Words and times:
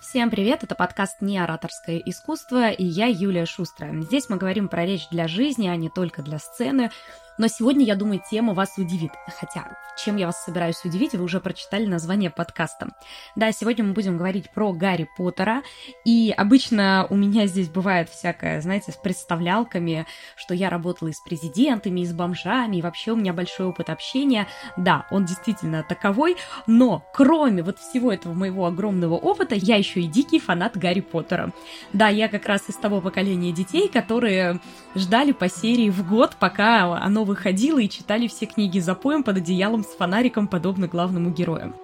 Всем 0.00 0.30
привет, 0.30 0.64
это 0.64 0.74
подкаст 0.74 1.20
«Не 1.20 1.38
ораторское 1.38 1.98
искусство» 1.98 2.70
и 2.70 2.84
я 2.84 3.06
Юлия 3.06 3.44
Шустрая. 3.44 4.00
Здесь 4.00 4.30
мы 4.30 4.38
говорим 4.38 4.68
про 4.68 4.86
речь 4.86 5.06
для 5.10 5.28
жизни, 5.28 5.68
а 5.68 5.76
не 5.76 5.90
только 5.90 6.22
для 6.22 6.38
сцены. 6.38 6.90
Но 7.40 7.48
сегодня, 7.48 7.86
я 7.86 7.96
думаю, 7.96 8.20
тема 8.30 8.52
вас 8.52 8.76
удивит. 8.76 9.12
Хотя, 9.38 9.74
чем 9.96 10.16
я 10.16 10.26
вас 10.26 10.44
собираюсь 10.44 10.84
удивить, 10.84 11.14
вы 11.14 11.24
уже 11.24 11.40
прочитали 11.40 11.86
название 11.86 12.28
подкаста. 12.28 12.88
Да, 13.34 13.50
сегодня 13.50 13.82
мы 13.82 13.94
будем 13.94 14.18
говорить 14.18 14.50
про 14.50 14.74
Гарри 14.74 15.08
Поттера. 15.16 15.62
И 16.04 16.34
обычно 16.36 17.06
у 17.08 17.16
меня 17.16 17.46
здесь 17.46 17.70
бывает 17.70 18.10
всякое, 18.10 18.60
знаете, 18.60 18.92
с 18.92 18.96
представлялками, 18.96 20.04
что 20.36 20.52
я 20.52 20.68
работала 20.68 21.08
и 21.08 21.14
с 21.14 21.20
президентами, 21.20 22.00
и 22.00 22.04
с 22.04 22.12
бомжами, 22.12 22.76
и 22.76 22.82
вообще 22.82 23.12
у 23.12 23.16
меня 23.16 23.32
большой 23.32 23.68
опыт 23.68 23.88
общения. 23.88 24.46
Да, 24.76 25.06
он 25.10 25.24
действительно 25.24 25.82
таковой, 25.82 26.36
но 26.66 27.02
кроме 27.14 27.62
вот 27.62 27.78
всего 27.78 28.12
этого 28.12 28.34
моего 28.34 28.66
огромного 28.66 29.14
опыта, 29.14 29.54
я 29.54 29.76
еще 29.76 30.00
и 30.02 30.08
дикий 30.08 30.40
фанат 30.40 30.76
Гарри 30.76 31.00
Поттера. 31.00 31.54
Да, 31.94 32.08
я 32.08 32.28
как 32.28 32.44
раз 32.44 32.68
из 32.68 32.74
того 32.74 33.00
поколения 33.00 33.50
детей, 33.50 33.88
которые 33.88 34.60
ждали 34.94 35.32
по 35.32 35.48
серии 35.48 35.88
в 35.88 36.06
год, 36.06 36.36
пока 36.38 36.98
оно 36.98 37.29
выходила 37.30 37.78
и 37.78 37.88
читали 37.88 38.26
все 38.26 38.46
книги 38.46 38.80
за 38.80 38.94
поем 38.94 39.22
под 39.22 39.36
одеялом 39.36 39.84
с 39.84 39.88
фонариком, 39.88 40.48
подобно 40.48 40.88
главному 40.88 41.30
герою. 41.30 41.74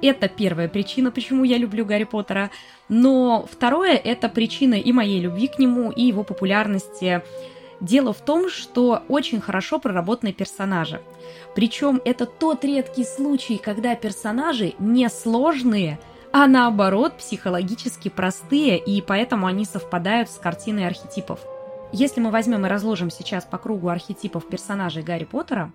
Это 0.00 0.28
первая 0.28 0.68
причина, 0.68 1.10
почему 1.10 1.42
я 1.44 1.58
люблю 1.58 1.84
Гарри 1.84 2.04
Поттера. 2.04 2.50
Но 2.88 3.46
второе– 3.50 3.94
это 4.04 4.28
причина 4.28 4.74
и 4.74 4.92
моей 4.92 5.20
любви 5.20 5.48
к 5.48 5.58
нему, 5.58 5.90
и 5.90 6.02
его 6.04 6.22
популярности. 6.22 7.22
Дело 7.80 8.12
в 8.12 8.20
том, 8.20 8.48
что 8.48 9.02
очень 9.08 9.40
хорошо 9.40 9.78
проработаны 9.78 10.32
персонажи. 10.32 11.00
Причем 11.54 12.00
это 12.04 12.26
тот 12.26 12.64
редкий 12.64 13.04
случай, 13.04 13.58
когда 13.58 13.96
персонажи 13.96 14.74
не 14.78 15.08
сложные, 15.08 15.98
а 16.32 16.46
наоборот 16.46 17.16
психологически 17.18 18.08
простые, 18.08 18.78
и 18.78 19.00
поэтому 19.00 19.46
они 19.46 19.64
совпадают 19.64 20.30
с 20.30 20.36
картиной 20.36 20.86
архетипов– 20.86 21.40
если 21.96 22.20
мы 22.20 22.30
возьмем 22.30 22.66
и 22.66 22.68
разложим 22.68 23.10
сейчас 23.10 23.44
по 23.44 23.56
кругу 23.56 23.88
архетипов 23.88 24.46
персонажей 24.46 25.02
Гарри 25.02 25.24
Поттера, 25.24 25.72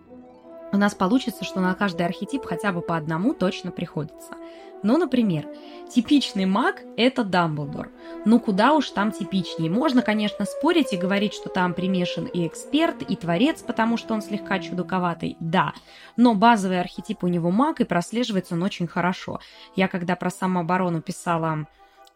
у 0.71 0.77
нас 0.77 0.93
получится, 0.93 1.43
что 1.43 1.59
на 1.61 1.73
каждый 1.73 2.05
архетип 2.05 2.45
хотя 2.45 2.71
бы 2.71 2.81
по 2.81 2.95
одному 2.95 3.33
точно 3.33 3.71
приходится. 3.71 4.35
Ну, 4.83 4.97
например, 4.97 5.47
типичный 5.93 6.45
маг– 6.45 6.81
это 6.97 7.23
Дамблдор. 7.23 7.89
Ну, 8.25 8.39
куда 8.39 8.73
уж 8.73 8.91
там 8.91 9.11
типичнее. 9.11 9.71
Можно, 9.71 10.03
конечно, 10.03 10.45
спорить 10.45 10.93
и 10.93 10.97
говорить, 10.97 11.33
что 11.33 11.49
там 11.49 11.73
примешан 11.73 12.25
и 12.25 12.47
эксперт, 12.47 13.01
и 13.01 13.15
творец, 13.15 13.63
потому 13.63 13.97
что 13.97 14.13
он 14.13 14.21
слегка 14.21 14.59
чудаковатый, 14.59 15.37
да. 15.39 15.73
Но 16.17 16.35
базовый 16.35 16.79
архетип 16.79 17.23
у 17.23 17.27
него 17.27 17.49
маг, 17.49 17.81
и 17.81 17.83
прослеживается 17.83 18.53
он 18.53 18.63
очень 18.63 18.87
хорошо. 18.87 19.39
Я 19.75 19.87
когда 19.87 20.15
про 20.15 20.29
самооборону 20.29 21.01
писала 21.01 21.65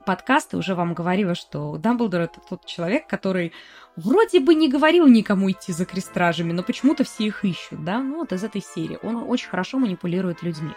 подкасты 0.06 0.58
уже 0.58 0.76
вам 0.76 0.94
говорила, 0.94 1.36
что 1.36 1.78
Дамблдор 1.78 2.22
это 2.22 2.40
тот 2.48 2.66
человек, 2.66 3.08
который 3.08 3.52
вроде 3.96 4.40
бы 4.40 4.56
не 4.56 4.70
говорил 4.70 5.08
никому 5.08 5.52
идти 5.52 5.74
за 5.74 5.86
крестражами, 5.86 6.52
но 6.52 6.64
почему-то 6.64 7.04
все 7.04 7.26
их 7.26 7.44
ищут, 7.44 7.84
да? 7.84 8.00
Ну 8.00 8.18
вот 8.18 8.32
из 8.32 8.44
этой 8.44 8.62
серии. 8.62 9.00
Он 9.04 9.18
очень 9.28 9.50
хорошо 9.50 9.80
манипулирует 9.80 10.44
людьми. 10.44 10.72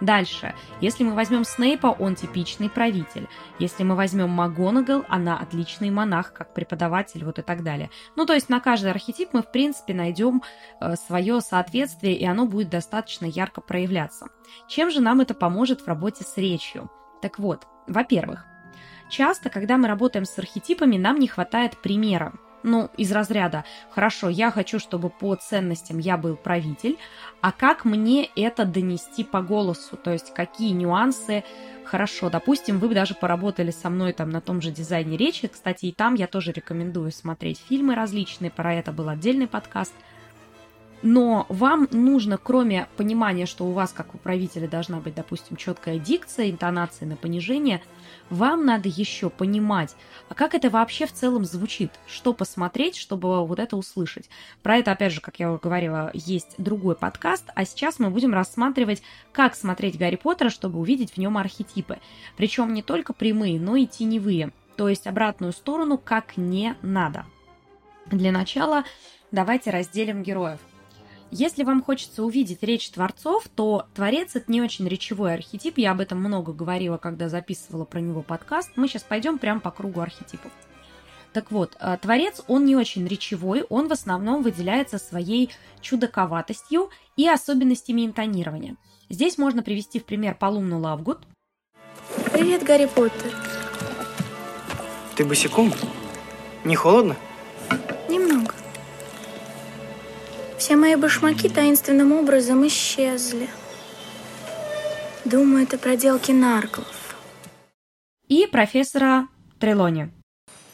Дальше. 0.00 0.54
Если 0.82 1.04
мы 1.04 1.14
возьмем 1.14 1.44
Снейпа, 1.44 1.86
он 1.86 2.16
типичный 2.16 2.68
правитель. 2.68 3.28
Если 3.58 3.82
мы 3.82 3.94
возьмем 3.94 4.28
МакГонагал, 4.28 5.06
она 5.08 5.38
отличный 5.38 5.88
монах, 5.88 6.34
как 6.34 6.52
преподаватель, 6.52 7.24
вот 7.24 7.38
и 7.38 7.42
так 7.42 7.62
далее. 7.62 7.90
Ну, 8.14 8.26
то 8.26 8.34
есть 8.34 8.50
на 8.50 8.60
каждый 8.60 8.90
архетип 8.90 9.30
мы, 9.32 9.42
в 9.42 9.50
принципе, 9.50 9.94
найдем 9.94 10.42
э, 10.80 10.96
свое 10.96 11.40
соответствие, 11.40 12.14
и 12.14 12.26
оно 12.26 12.46
будет 12.46 12.68
достаточно 12.68 13.24
ярко 13.24 13.62
проявляться. 13.62 14.26
Чем 14.68 14.90
же 14.90 15.00
нам 15.00 15.22
это 15.22 15.32
поможет 15.32 15.80
в 15.80 15.88
работе 15.88 16.24
с 16.24 16.36
речью? 16.36 16.90
Так 17.22 17.38
вот, 17.38 17.66
во-первых, 17.86 18.44
Часто, 19.08 19.50
когда 19.50 19.76
мы 19.76 19.88
работаем 19.88 20.24
с 20.24 20.38
архетипами, 20.38 20.96
нам 20.96 21.18
не 21.18 21.28
хватает 21.28 21.76
примера. 21.76 22.32
Ну, 22.62 22.90
из 22.96 23.12
разряда, 23.12 23.64
хорошо, 23.90 24.28
я 24.28 24.50
хочу, 24.50 24.80
чтобы 24.80 25.08
по 25.08 25.36
ценностям 25.36 25.98
я 25.98 26.16
был 26.16 26.34
правитель, 26.34 26.98
а 27.40 27.52
как 27.52 27.84
мне 27.84 28.28
это 28.34 28.64
донести 28.64 29.22
по 29.22 29.40
голосу? 29.40 29.96
То 29.96 30.12
есть, 30.12 30.34
какие 30.34 30.70
нюансы 30.72 31.44
Хорошо, 31.84 32.30
допустим, 32.30 32.80
вы 32.80 32.92
даже 32.92 33.14
поработали 33.14 33.70
со 33.70 33.90
мной 33.90 34.12
там 34.12 34.30
на 34.30 34.40
том 34.40 34.60
же 34.60 34.72
дизайне 34.72 35.16
речи. 35.16 35.46
Кстати, 35.46 35.86
и 35.86 35.92
там 35.92 36.14
я 36.14 36.26
тоже 36.26 36.50
рекомендую 36.50 37.12
смотреть 37.12 37.62
фильмы 37.68 37.94
различные, 37.94 38.50
про 38.50 38.74
это 38.74 38.90
был 38.90 39.08
отдельный 39.08 39.46
подкаст– 39.46 39.94
но 41.02 41.46
вам 41.48 41.88
нужно, 41.90 42.38
кроме 42.38 42.88
понимания, 42.96 43.46
что 43.46 43.64
у 43.64 43.72
вас, 43.72 43.92
как 43.92 44.14
у 44.14 44.18
правителя, 44.18 44.66
должна 44.66 44.98
быть, 44.98 45.14
допустим, 45.14 45.56
четкая 45.56 45.98
дикция, 45.98 46.50
интонация 46.50 47.06
на 47.06 47.16
понижение, 47.16 47.82
вам 48.30 48.64
надо 48.64 48.88
еще 48.88 49.30
понимать, 49.30 49.94
а 50.28 50.34
как 50.34 50.54
это 50.54 50.70
вообще 50.70 51.06
в 51.06 51.12
целом 51.12 51.44
звучит, 51.44 51.90
что 52.06 52.32
посмотреть, 52.32 52.96
чтобы 52.96 53.46
вот 53.46 53.58
это 53.58 53.76
услышать. 53.76 54.28
Про 54.62 54.78
это, 54.78 54.92
опять 54.92 55.12
же, 55.12 55.20
как 55.20 55.38
я 55.38 55.50
уже 55.50 55.60
говорила, 55.60 56.10
есть 56.14 56.54
другой 56.58 56.96
подкаст, 56.96 57.44
а 57.54 57.64
сейчас 57.64 57.98
мы 57.98 58.10
будем 58.10 58.34
рассматривать, 58.34 59.02
как 59.32 59.54
смотреть 59.54 59.98
Гарри 59.98 60.16
Поттера, 60.16 60.50
чтобы 60.50 60.78
увидеть 60.78 61.12
в 61.12 61.18
нем 61.18 61.38
архетипы. 61.38 61.98
Причем 62.36 62.74
не 62.74 62.82
только 62.82 63.12
прямые, 63.12 63.60
но 63.60 63.76
и 63.76 63.86
теневые, 63.86 64.52
то 64.76 64.88
есть 64.88 65.06
обратную 65.06 65.52
сторону, 65.52 65.98
как 65.98 66.36
не 66.36 66.76
надо. 66.82 67.26
Для 68.06 68.32
начала 68.32 68.84
давайте 69.30 69.70
разделим 69.70 70.22
героев– 70.22 70.60
если 71.30 71.64
вам 71.64 71.82
хочется 71.82 72.22
увидеть 72.22 72.62
речь 72.62 72.90
творцов, 72.90 73.48
то 73.54 73.86
творец 73.94 74.36
это 74.36 74.50
не 74.50 74.62
очень 74.62 74.86
речевой 74.86 75.34
архетип. 75.34 75.78
Я 75.78 75.92
об 75.92 76.00
этом 76.00 76.18
много 76.18 76.52
говорила, 76.52 76.98
когда 76.98 77.28
записывала 77.28 77.84
про 77.84 78.00
него 78.00 78.22
подкаст. 78.22 78.70
Мы 78.76 78.88
сейчас 78.88 79.02
пойдем 79.02 79.38
прямо 79.38 79.60
по 79.60 79.70
кругу 79.70 80.00
архетипов. 80.00 80.52
Так 81.32 81.50
вот, 81.50 81.76
э, 81.78 81.98
творец, 82.00 82.42
он 82.46 82.64
не 82.64 82.76
очень 82.76 83.06
речевой, 83.06 83.66
он 83.68 83.88
в 83.88 83.92
основном 83.92 84.42
выделяется 84.42 84.96
своей 84.98 85.50
чудаковатостью 85.82 86.88
и 87.16 87.28
особенностями 87.28 88.06
интонирования. 88.06 88.76
Здесь 89.10 89.36
можно 89.36 89.62
привести 89.62 90.00
в 90.00 90.06
пример 90.06 90.34
Полумну 90.34 90.80
Лавгуд. 90.80 91.18
Привет, 92.32 92.62
Гарри 92.62 92.86
Поттер. 92.86 93.34
Ты 95.16 95.24
босиком? 95.24 95.72
Не 96.64 96.74
холодно? 96.74 97.16
Все 100.58 100.74
мои 100.76 100.96
башмаки 100.96 101.48
таинственным 101.48 102.12
образом 102.12 102.66
исчезли. 102.66 103.48
Думаю, 105.24 105.64
это 105.64 105.76
проделки 105.76 106.32
нарклов. 106.32 107.16
И 108.28 108.46
профессора 108.46 109.28
Трелони. 109.60 110.10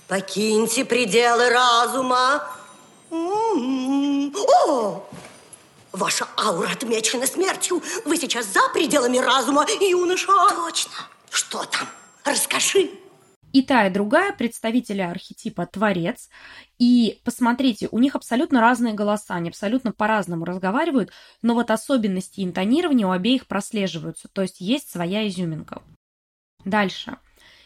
Покиньте 0.08 0.84
пределы 0.84 1.50
разума. 1.50 2.48
О! 3.10 5.04
Ваша 5.90 6.26
аура 6.38 6.70
отмечена 6.70 7.26
смертью. 7.26 7.82
Вы 8.04 8.16
сейчас 8.16 8.46
за 8.46 8.60
пределами 8.72 9.18
разума, 9.18 9.66
юноша. 9.80 10.32
Точно. 10.54 10.92
Что 11.30 11.64
там? 11.64 11.88
Расскажи. 12.24 12.90
И 13.52 13.62
та, 13.62 13.86
и 13.86 13.90
другая 13.90 14.32
представители 14.32 15.02
архетипа 15.02 15.66
Творец. 15.66 16.30
И 16.78 17.20
посмотрите, 17.24 17.88
у 17.90 17.98
них 17.98 18.14
абсолютно 18.14 18.60
разные 18.60 18.94
голоса, 18.94 19.34
они 19.34 19.50
абсолютно 19.50 19.92
по-разному 19.92 20.44
разговаривают, 20.44 21.10
но 21.42 21.54
вот 21.54 21.70
особенности 21.70 22.42
интонирования 22.42 23.06
у 23.06 23.10
обеих 23.10 23.46
прослеживаются, 23.46 24.28
то 24.28 24.42
есть 24.42 24.60
есть 24.60 24.90
своя 24.90 25.28
изюминка. 25.28 25.82
Дальше. 26.64 27.18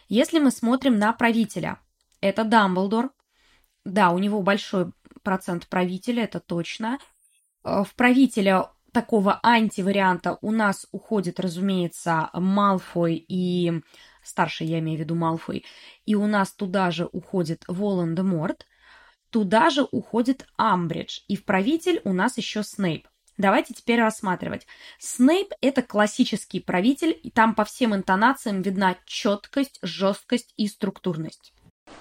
Если 0.08 0.38
мы 0.38 0.50
смотрим 0.50 0.98
на 0.98 1.12
правителя, 1.12 1.78
это 2.20 2.44
Дамблдор. 2.44 3.12
Да, 3.84 4.10
у 4.10 4.18
него 4.18 4.42
большой 4.42 4.92
процент 5.22 5.68
правителя, 5.68 6.24
это 6.24 6.40
точно. 6.40 6.98
Э, 7.64 7.84
в 7.84 7.94
правителя 7.94 8.70
такого 8.92 9.38
антиварианта 9.42 10.38
у 10.40 10.50
нас 10.50 10.86
уходит, 10.90 11.38
разумеется, 11.38 12.30
Малфой 12.32 13.24
и 13.28 13.82
старший 14.26 14.66
я 14.66 14.78
имею 14.80 14.98
в 14.98 15.00
виду 15.00 15.14
Малфой, 15.14 15.64
и 16.04 16.14
у 16.14 16.26
нас 16.26 16.52
туда 16.52 16.90
же 16.90 17.08
уходит 17.12 17.64
Волан-де-Морт, 17.68 18.66
туда 19.30 19.70
же 19.70 19.86
уходит 19.90 20.46
Амбридж, 20.56 21.20
и 21.28 21.36
в 21.36 21.44
правитель 21.44 22.00
у 22.04 22.12
нас 22.12 22.36
еще 22.36 22.62
Снейп. 22.62 23.08
Давайте 23.38 23.74
теперь 23.74 24.00
рассматривать. 24.00 24.66
Снейп– 24.98 25.52
это 25.60 25.82
классический 25.82 26.60
правитель, 26.60 27.18
и 27.22 27.30
там 27.30 27.54
по 27.54 27.64
всем 27.64 27.94
интонациям 27.94 28.62
видна 28.62 28.96
четкость, 29.04 29.78
жесткость 29.82 30.54
и 30.56 30.66
структурность. 30.68 31.52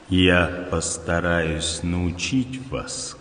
Я 0.07 0.67
постараюсь 0.71 1.83
научить 1.83 2.65
вас, 2.69 3.17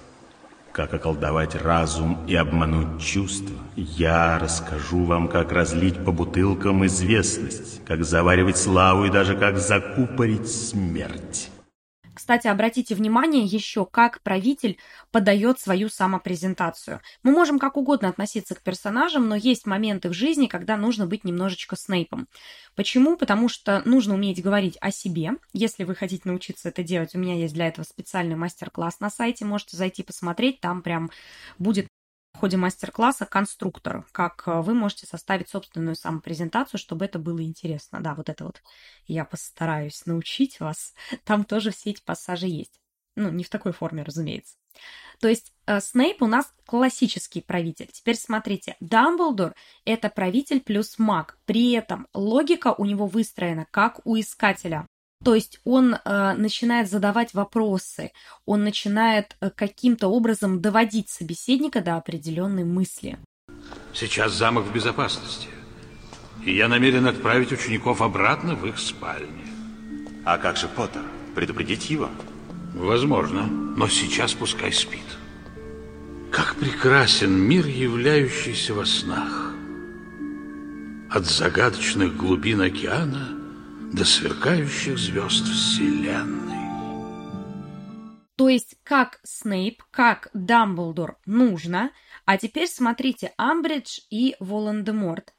как 0.75 0.93
околдовать 0.93 1.55
разум 1.55 2.19
и 2.27 2.35
обмануть 2.35 3.01
чувства. 3.01 3.57
Я 3.77 4.41
расскажу 4.41 5.05
вам, 5.05 5.29
как 5.29 5.53
разлить 5.53 6.05
по 6.05 6.11
бутылкам 6.11 6.85
известность, 6.87 7.81
как 7.87 8.05
заваривать 8.05 8.57
славу 8.57 9.05
и 9.05 9.11
даже 9.11 9.37
как 9.37 9.59
закупорить 9.59 10.49
смерть. 10.49 11.51
Кстати, 12.25 12.47
обратите 12.47 12.95
внимание 12.95 13.45
еще, 13.45 13.85
как 13.85 14.23
правитель 14.23 14.79
подает 15.11 15.61
свою 15.61 15.91
самопрезентацию. 15.91 17.03
Мы 17.23 17.33
можем 17.33 17.59
как 17.59 17.77
угодно 17.77 18.09
относиться 18.09 18.55
к 18.55 18.63
персонажам, 18.63 19.29
но 19.29 19.37
есть 19.37 19.67
моменты 19.67 20.09
в 20.09 20.15
жизни, 20.15 20.47
когда 20.47 20.79
нужно 20.79 21.07
быть 21.07 21.25
немножечко 21.25 21.77
Снейпом. 21.77 22.27
Почему? 22.77 23.19
Потому 23.19 23.51
что 23.51 23.83
нужно 23.85 24.15
уметь 24.15 24.43
говорить 24.43 24.79
о 24.81 24.91
себе. 24.91 25.33
Если 25.53 25.85
вы 25.85 25.95
хотите 25.95 26.23
научиться 26.25 26.71
это 26.71 26.83
делать, 26.83 27.15
у 27.15 27.19
меня 27.19 27.35
есть 27.35 27.53
для 27.53 27.69
этого 27.69 27.85
специальный 27.85 28.37
мастер-класс 28.37 29.01
на 29.01 29.11
сайте, 29.11 29.45
можете 29.45 29.77
зайти 29.77 30.03
посмотреть, 30.03 30.61
там 30.61 30.81
прям 30.81 31.11
будет 31.59 31.89
в 32.35 32.39
ходе 32.39 32.57
мастер-класса 32.57 33.27
конструктор, 33.27 34.05
как 34.13 34.43
э, 34.47 34.61
вы 34.61 34.75
можете 34.75 35.07
составить 35.07 35.49
собственную 35.49 35.95
самопрезентацию, 35.95 36.81
чтобы 36.81 37.05
это 37.05 37.19
было 37.21 37.43
интересно. 37.43 38.03
Да, 38.03 38.15
вот 38.15 38.29
это 38.29 38.45
вот 38.45 38.61
я 39.07 39.25
постараюсь 39.25 40.05
научить 40.05 40.59
вас. 40.59 40.95
Там 41.25 41.45
тоже 41.45 41.71
все 41.71 41.91
эти 41.91 42.03
пассажи 42.03 42.49
есть. 42.49 42.81
Ну, 43.17 43.31
не 43.31 43.45
в 43.45 43.49
такой 43.49 43.73
форме, 43.73 44.03
разумеется. 44.03 44.57
То 45.21 45.29
есть 45.29 45.53
э, 45.67 45.81
Снейп 45.81 46.23
у 46.23 46.27
нас 46.27 46.53
классический 46.67 47.41
правитель. 47.41 47.89
Теперь 47.93 48.17
смотрите, 48.17 48.77
Дамблдор— 48.81 49.55
это 49.85 50.11
правитель 50.11 50.61
плюс 50.61 50.99
маг. 50.99 51.39
При 51.47 51.71
этом 51.71 52.09
логика 52.13 52.75
у 52.77 52.85
него 52.85 53.07
выстроена 53.07 53.67
как 53.71 54.01
у 54.05 54.19
искателя. 54.19 54.89
То 55.25 55.35
есть 55.35 55.59
он 55.65 55.95
э, 55.95 56.35
начинает 56.35 56.91
задавать 56.91 57.33
вопросы, 57.33 58.13
он 58.45 58.63
начинает 58.63 59.37
э, 59.41 59.51
каким-то 59.51 60.09
образом 60.09 60.61
доводить 60.61 61.09
собеседника 61.09 61.81
до 61.81 61.97
определенной 61.97 62.65
мысли. 62.65 63.19
Сейчас 63.95 64.33
замок 64.33 64.67
в 64.67 64.73
безопасности, 64.73 65.49
и 66.45 66.55
я 66.55 66.69
намерен 66.69 67.07
отправить 67.07 67.53
учеников 67.53 68.03
обратно 68.03 68.55
в 68.55 68.67
их 68.67 68.79
спальни. 68.79 69.47
А 70.27 70.37
как 70.37 70.59
же 70.59 70.69
Поттер? 70.69 71.03
Предупредить 71.35 71.89
его? 71.89 72.11
Возможно, 72.75 73.47
но 73.47 73.89
сейчас 73.89 74.35
пускай 74.35 74.73
спит. 74.73 75.07
Как 76.31 76.57
прекрасен 76.57 77.33
мир, 77.33 77.67
являющийся 77.67 78.75
во 78.75 78.85
снах. 78.85 79.55
От 81.11 81.25
загадочных 81.25 82.17
глубин 82.17 82.61
океана 82.61 83.44
до 83.95 84.05
сверкающих 84.05 84.99
звезд 84.99 85.45
Вселенной. 85.45 86.65
То 88.37 88.49
есть, 88.49 88.75
как 88.83 89.21
Снейп, 89.23 89.85
как 89.93 90.31
Дамблдор 90.35 91.19
нужно. 91.27 91.93
А 92.25 92.37
теперь 92.37 92.67
смотрите, 92.67 93.33
Амбридж 93.37 94.01
и 94.11 94.35
Волан-де-Морт. 94.41 95.33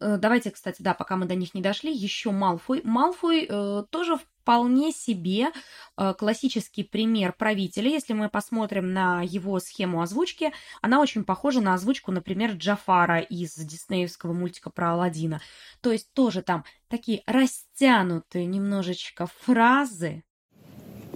Э, 0.00 0.16
давайте, 0.18 0.50
кстати, 0.50 0.82
да, 0.82 0.94
пока 0.94 1.16
мы 1.16 1.26
до 1.26 1.36
них 1.36 1.54
не 1.54 1.62
дошли, 1.62 1.92
еще 1.92 2.32
Малфой. 2.32 2.80
Малфой 2.82 3.46
э, 3.48 3.84
тоже 3.90 4.18
вполне 4.46 4.92
себе 4.92 5.48
э, 5.96 6.14
классический 6.16 6.84
пример 6.84 7.32
правителя. 7.32 7.90
Если 7.90 8.12
мы 8.12 8.28
посмотрим 8.28 8.92
на 8.92 9.22
его 9.22 9.58
схему 9.58 10.00
озвучки, 10.00 10.52
она 10.80 11.00
очень 11.00 11.24
похожа 11.24 11.60
на 11.60 11.74
озвучку, 11.74 12.12
например, 12.12 12.52
Джафара 12.52 13.18
из 13.18 13.56
диснеевского 13.56 14.32
мультика 14.32 14.70
про 14.70 14.92
Алладина. 14.92 15.40
То 15.80 15.90
есть 15.90 16.12
тоже 16.12 16.42
там 16.42 16.64
такие 16.86 17.24
растянутые 17.26 18.46
немножечко 18.46 19.28
фразы. 19.40 20.22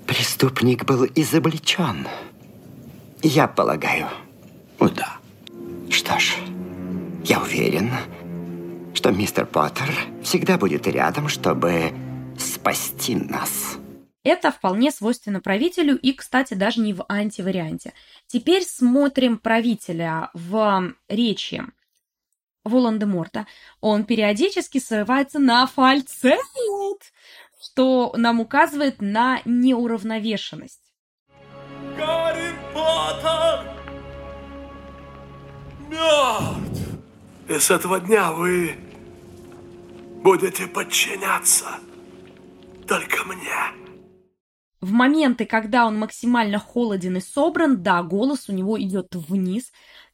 Преступник 0.09 0.85
был 0.85 1.07
изобличен. 1.15 2.09
Я 3.23 3.47
полагаю, 3.47 4.09
о 4.81 4.89
да. 4.89 5.19
Что 5.89 6.19
ж, 6.19 6.35
я 7.25 7.41
уверен, 7.41 7.93
что 8.93 9.13
мистер 9.13 9.47
Поттер 9.47 9.89
всегда 10.25 10.59
будет 10.59 10.89
рядом, 10.89 11.29
чтобы 11.29 11.93
спасти 12.41 13.15
нас. 13.15 13.79
Это 14.23 14.51
вполне 14.51 14.91
свойственно 14.91 15.41
правителю 15.41 15.97
и, 15.97 16.13
кстати, 16.13 16.55
даже 16.55 16.81
не 16.81 16.93
в 16.93 17.05
антиварианте. 17.09 17.95
Теперь 18.27 18.65
смотрим 18.65 19.39
правителя 19.39 20.31
в 20.35 20.93
речи 21.09 21.63
Волан-де-Морта. 22.65 23.47
Он 23.81 24.05
периодически 24.05 24.79
срывается 24.79 25.39
на 25.39 25.67
фальцет, 25.67 26.41
что 27.61 28.13
нам 28.17 28.41
указывает 28.41 29.01
на 29.01 29.41
неуравновешенность. 29.47 30.93
Гарри 31.97 32.53
Поттер 32.75 33.81
мертв! 35.89 36.81
И 37.49 37.59
с 37.59 37.71
этого 37.71 38.01
дня 38.01 38.33
вы 38.33 38.77
будете 40.23 40.67
подчиняться 40.67 41.81
только 42.91 43.25
мне. 43.25 43.55
В 44.81 44.91
моменты, 44.91 45.47
когда 45.47 45.87
он 45.87 45.97
максимально 45.97 46.59
холоден 46.59 47.19
и 47.19 47.21
собран, 47.21 47.85
да, 47.85 48.03
голос 48.03 48.49
у 48.49 48.53
него 48.53 48.81
идет 48.81 49.15
вниз 49.15 49.71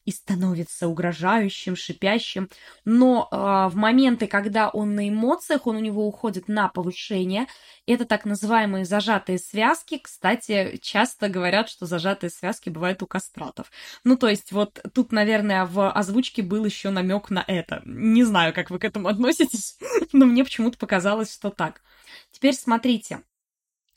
и 0.07 0.11
становится 0.11 0.87
угрожающим, 0.87 1.75
шипящим. 1.75 2.49
Но 2.85 3.27
э, 3.29 3.35
в 3.69 3.75
моменты, 3.75 4.25
когда 4.25 4.69
он 4.69 4.95
на 4.95 5.09
эмоциях, 5.09 5.67
он 5.67 5.75
у 5.75 5.79
него 5.81 6.07
уходит 6.07 6.47
на 6.47 6.69
повышение. 6.69 7.47
Это 7.85 8.05
так 8.05 8.23
называемые 8.23 8.85
зажатые 8.85 9.37
связки. 9.37 9.97
Кстати, 9.97 10.79
часто 10.81 11.27
говорят, 11.27 11.67
что 11.67 11.85
зажатые 11.85 12.29
связки 12.29 12.69
бывают 12.69 13.03
у 13.03 13.05
кастратов. 13.05 13.69
Ну, 14.05 14.15
то 14.15 14.29
есть, 14.29 14.53
вот 14.53 14.79
тут, 14.93 15.11
наверное, 15.11 15.65
в 15.65 15.91
озвучке 15.91 16.41
был 16.41 16.63
еще 16.63 16.89
намек 16.89 17.29
на 17.29 17.43
это. 17.45 17.81
Не 17.83 18.23
знаю, 18.23 18.53
как 18.53 18.69
вы 18.69 18.79
к 18.79 18.85
этому 18.85 19.09
относитесь, 19.09 19.77
но 20.13 20.25
мне 20.25 20.45
почему-то 20.45 20.77
показалось, 20.77 21.33
что 21.33 21.49
так. 21.49 21.81
Теперь 22.31 22.55
смотрите. 22.55 23.23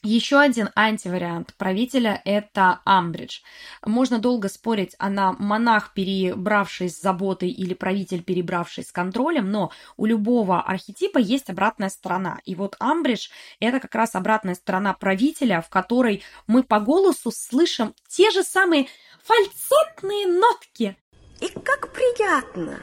Еще 0.03 0.39
один 0.39 0.71
антивариант 0.75 1.53
правителя– 1.59 2.23
это 2.25 2.81
Амбридж. 2.87 3.41
Можно 3.85 4.19
долго 4.19 4.49
спорить, 4.49 4.97
она 4.99 5.33
монах, 5.39 5.93
перебравший 5.93 6.89
с 6.89 6.99
заботой, 6.99 7.51
или 7.51 7.75
правитель, 7.75 8.23
перебравший 8.23 8.83
с 8.83 8.93
контролем, 8.93 9.51
но 9.51 9.73
у 9.99 10.07
любого 10.07 10.63
архетипа 10.63 11.19
есть 11.19 11.51
обратная 11.51 11.91
сторона. 11.91 12.39
И 12.47 12.55
вот 12.55 12.77
Амбридж– 12.79 13.29
это 13.61 13.79
как 13.79 13.95
раз 13.95 14.15
обратная 14.15 14.55
сторона 14.55 14.95
правителя, 14.95 15.61
в 15.61 15.69
которой 15.69 16.23
мы 16.47 16.63
по 16.63 16.81
голосу 16.81 17.31
слышим 17.31 17.95
те 18.09 18.31
же 18.31 18.43
самые 18.43 18.87
фальцетные 19.23 20.27
нотки. 20.27 20.97
И 21.41 21.49
как 21.49 21.93
приятно 21.93 22.81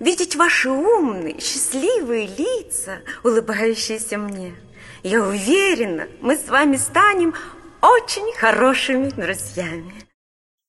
видеть 0.00 0.34
ваши 0.34 0.68
умные, 0.68 1.38
счастливые 1.40 2.26
лица, 2.26 3.02
улыбающиеся 3.22 4.18
мне– 4.18 4.56
я 5.02 5.22
уверена, 5.22 6.08
мы 6.20 6.36
с 6.36 6.48
вами 6.48 6.76
станем 6.76 7.34
очень 7.82 8.32
хорошими 8.36 9.08
друзьями. 9.10 9.92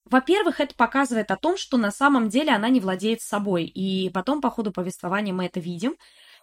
Во-первых, 0.06 0.60
это 0.62 0.74
показывает 0.76 1.32
о 1.32 1.38
том, 1.38 1.58
что 1.58 1.78
на 1.78 1.92
самом 1.92 2.30
деле 2.30 2.52
она 2.52 2.70
не 2.70 2.80
владеет 2.80 3.22
собой. 3.22 3.66
И 3.66 4.10
потом 4.10 4.42
по 4.42 4.50
ходу 4.50 4.72
повествования 4.72 5.34
мы 5.34 5.46
это 5.46 5.60
видим, 5.60 5.96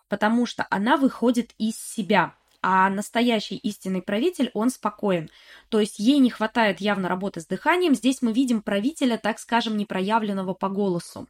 потому 0.08 0.44
что 0.46 0.66
она 0.70 0.96
выходит 0.96 1.52
из 1.58 1.76
себя. 1.76 2.34
А 2.60 2.88
настоящий 2.88 3.56
истинный 3.56 4.02
правитель, 4.02 4.50
он 4.54 4.70
спокоен. 4.70 5.30
То 5.68 5.80
есть 5.80 5.98
ей 5.98 6.18
не 6.18 6.30
хватает 6.30 6.80
явно 6.80 7.08
работы 7.08 7.40
с 7.40 7.46
дыханием. 7.46 7.94
Здесь 7.94 8.22
мы 8.22 8.32
видим 8.32 8.62
правителя, 8.62 9.18
так 9.18 9.38
скажем, 9.38 9.76
непроявленного 9.76 10.54
по 10.54 10.68
голосу. 10.68 11.26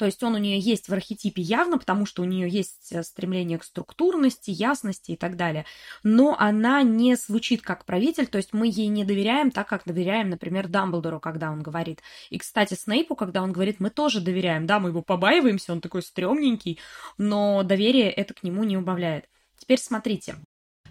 То 0.00 0.06
есть 0.06 0.22
он 0.22 0.34
у 0.34 0.38
нее 0.38 0.58
есть 0.58 0.88
в 0.88 0.94
архетипе 0.94 1.42
явно, 1.42 1.76
потому 1.76 2.06
что 2.06 2.22
у 2.22 2.24
нее 2.24 2.48
есть 2.48 2.90
э, 2.90 3.02
стремление 3.02 3.58
к 3.58 3.64
структурности, 3.64 4.50
ясности 4.50 5.10
и 5.12 5.16
так 5.16 5.36
далее. 5.36 5.66
Но 6.02 6.34
она 6.38 6.82
не 6.82 7.16
звучит 7.16 7.60
как 7.60 7.84
правитель, 7.84 8.26
то 8.26 8.38
есть 8.38 8.54
мы 8.54 8.66
ей 8.66 8.86
не 8.86 9.04
доверяем 9.04 9.50
так, 9.50 9.68
как 9.68 9.82
доверяем, 9.84 10.30
например, 10.30 10.68
Дамблдору, 10.68 11.20
когда 11.20 11.50
он 11.50 11.60
говорит. 11.60 12.00
И, 12.30 12.38
кстати, 12.38 12.72
Снейпу, 12.72 13.14
когда 13.14 13.42
он 13.42 13.52
говорит, 13.52 13.78
мы 13.78 13.90
тоже 13.90 14.22
доверяем. 14.22 14.64
Да, 14.64 14.80
мы 14.80 14.88
его 14.88 15.02
побаиваемся, 15.02 15.72
он 15.72 15.82
такой 15.82 16.00
стрёмненький, 16.00 16.78
но 17.18 17.62
доверие 17.62 18.10
это 18.10 18.32
к 18.32 18.42
нему 18.42 18.64
не 18.64 18.78
убавляет. 18.78 19.26
Теперь 19.58 19.80
смотрите. 19.80 20.36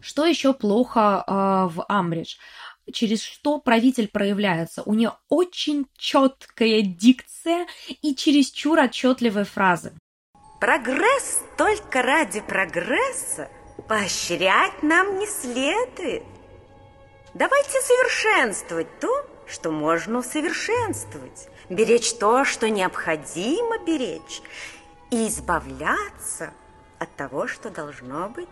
Что 0.01 0.23
еще 0.23 0.53
плохо 0.53 1.23
э, 1.25 1.31
в 1.73 1.83
Амбридж? 1.89 2.35
Через 2.91 3.21
что 3.21 3.59
правитель 3.59 4.07
проявляется. 4.07 4.83
У 4.83 4.93
нее 4.93 5.13
очень 5.29 5.87
четкая 5.97 6.81
дикция 6.81 7.67
и 8.01 8.15
чересчур 8.15 8.79
отчетливые 8.79 9.45
фразы. 9.45 9.93
Прогресс 10.59 11.41
только 11.57 12.01
ради 12.01 12.41
прогресса 12.41 13.49
поощрять 13.87 14.83
нам 14.83 15.17
не 15.17 15.25
следует. 15.25 16.23
Давайте 17.33 17.79
совершенствовать 17.81 18.99
то, 18.99 19.25
что 19.47 19.71
можно 19.71 20.19
усовершенствовать, 20.19 21.47
беречь 21.69 22.13
то, 22.13 22.43
что 22.43 22.69
необходимо 22.69 23.77
беречь, 23.85 24.41
и 25.11 25.27
избавляться 25.27 26.53
от 26.99 27.15
того, 27.15 27.47
что 27.47 27.69
должно 27.69 28.29
быть 28.29 28.47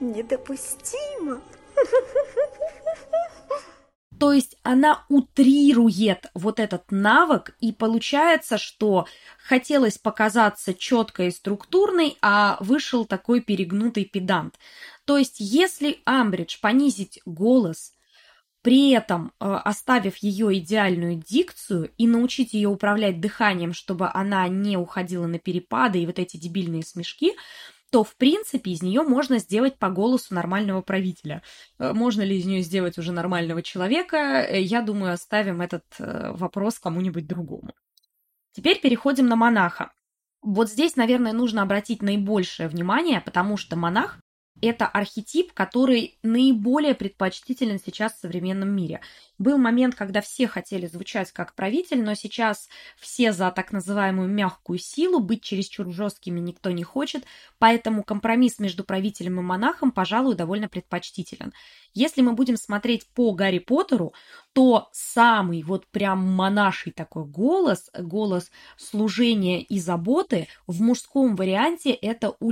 недопустимо. 0.00 1.40
То 4.18 4.32
есть 4.32 4.56
она 4.64 5.04
утрирует 5.08 6.26
вот 6.34 6.58
этот 6.58 6.90
навык, 6.90 7.56
и 7.60 7.72
получается, 7.72 8.58
что 8.58 9.06
хотелось 9.38 9.96
показаться 9.96 10.74
четкой 10.74 11.28
и 11.28 11.30
структурной, 11.30 12.18
а 12.20 12.56
вышел 12.60 13.04
такой 13.04 13.40
перегнутый 13.40 14.04
педант. 14.04 14.58
То 15.04 15.18
есть 15.18 15.36
если 15.38 16.00
Амбридж 16.04 16.58
понизить 16.60 17.20
голос, 17.24 17.92
при 18.62 18.90
этом 18.90 19.32
э, 19.40 19.54
оставив 19.64 20.16
ее 20.16 20.58
идеальную 20.58 21.14
дикцию 21.14 21.92
и 21.96 22.08
научить 22.08 22.54
ее 22.54 22.68
управлять 22.68 23.20
дыханием, 23.20 23.72
чтобы 23.72 24.10
она 24.12 24.48
не 24.48 24.76
уходила 24.76 25.26
на 25.26 25.38
перепады 25.38 26.02
и 26.02 26.06
вот 26.06 26.18
эти 26.18 26.36
дебильные 26.36 26.82
смешки, 26.82 27.34
то, 27.90 28.04
в 28.04 28.16
принципе, 28.16 28.72
из 28.72 28.82
нее 28.82 29.02
можно 29.02 29.38
сделать 29.38 29.78
по 29.78 29.88
голосу 29.88 30.34
нормального 30.34 30.82
правителя. 30.82 31.42
Э, 31.78 31.92
можно 31.92 32.22
ли 32.22 32.36
из 32.38 32.44
нее 32.44 32.62
сделать 32.62 32.98
уже 32.98 33.12
нормального 33.12 33.62
человека? 33.62 34.16
Э, 34.16 34.60
я 34.60 34.82
думаю, 34.82 35.12
оставим 35.12 35.60
этот 35.60 35.84
э, 35.98 36.32
вопрос 36.32 36.78
кому-нибудь 36.78 37.26
другому. 37.26 37.72
Теперь 38.52 38.80
переходим 38.80 39.26
на 39.26 39.36
монаха. 39.36 39.92
Вот 40.42 40.70
здесь, 40.70 40.96
наверное, 40.96 41.32
нужно 41.32 41.62
обратить 41.62 42.02
наибольшее 42.02 42.68
внимание, 42.68 43.20
потому 43.20 43.56
что 43.56 43.76
монах 43.76 44.20
это 44.60 44.86
архетип, 44.86 45.52
который 45.52 46.18
наиболее 46.22 46.94
предпочтителен 46.94 47.78
сейчас 47.78 48.14
в 48.14 48.20
современном 48.20 48.70
мире. 48.70 49.00
Был 49.38 49.56
момент, 49.56 49.94
когда 49.94 50.20
все 50.20 50.48
хотели 50.48 50.86
звучать 50.86 51.30
как 51.30 51.54
правитель, 51.54 52.02
но 52.02 52.14
сейчас 52.14 52.68
все 52.98 53.32
за 53.32 53.52
так 53.52 53.70
называемую 53.70 54.28
мягкую 54.28 54.80
силу, 54.80 55.20
быть 55.20 55.42
чересчур 55.42 55.92
жесткими 55.92 56.40
никто 56.40 56.70
не 56.72 56.82
хочет, 56.82 57.24
поэтому 57.58 58.02
компромисс 58.02 58.58
между 58.58 58.82
правителем 58.82 59.38
и 59.38 59.42
монахом, 59.42 59.92
пожалуй, 59.92 60.34
довольно 60.34 60.68
предпочтителен. 60.68 61.52
Если 61.94 62.20
мы 62.20 62.32
будем 62.32 62.56
смотреть 62.56 63.06
по 63.06 63.32
Гарри 63.32 63.60
Поттеру, 63.60 64.12
то 64.52 64.88
самый 64.92 65.62
вот 65.62 65.86
прям 65.86 66.18
монаший 66.26 66.92
такой 66.92 67.24
голос, 67.24 67.90
голос 67.96 68.50
служения 68.76 69.62
и 69.62 69.78
заботы 69.78 70.48
в 70.66 70.82
мужском 70.82 71.36
варианте 71.36 71.90
это 71.92 72.34
у 72.40 72.50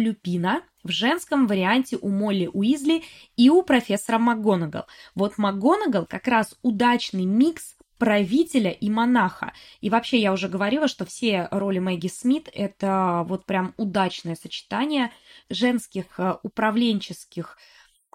в 0.86 0.90
женском 0.90 1.46
варианте 1.46 1.98
у 2.00 2.08
Молли 2.08 2.48
Уизли 2.52 3.02
и 3.36 3.50
у 3.50 3.62
профессора 3.62 4.18
МакГонагал. 4.18 4.86
Вот 5.14 5.38
МакГонагал 5.38 6.06
как 6.06 6.26
раз 6.28 6.56
удачный 6.62 7.24
микс 7.24 7.76
правителя 7.98 8.70
и 8.70 8.90
монаха. 8.90 9.52
И 9.80 9.90
вообще 9.90 10.18
я 10.18 10.32
уже 10.32 10.48
говорила, 10.48 10.88
что 10.88 11.04
все 11.04 11.48
роли 11.50 11.78
Мэгги 11.78 12.08
Смит– 12.08 12.48
это 12.52 13.24
вот 13.26 13.46
прям 13.46 13.74
удачное 13.76 14.36
сочетание 14.36 15.12
женских 15.48 16.18
э, 16.18 16.36
управленческих 16.42 17.56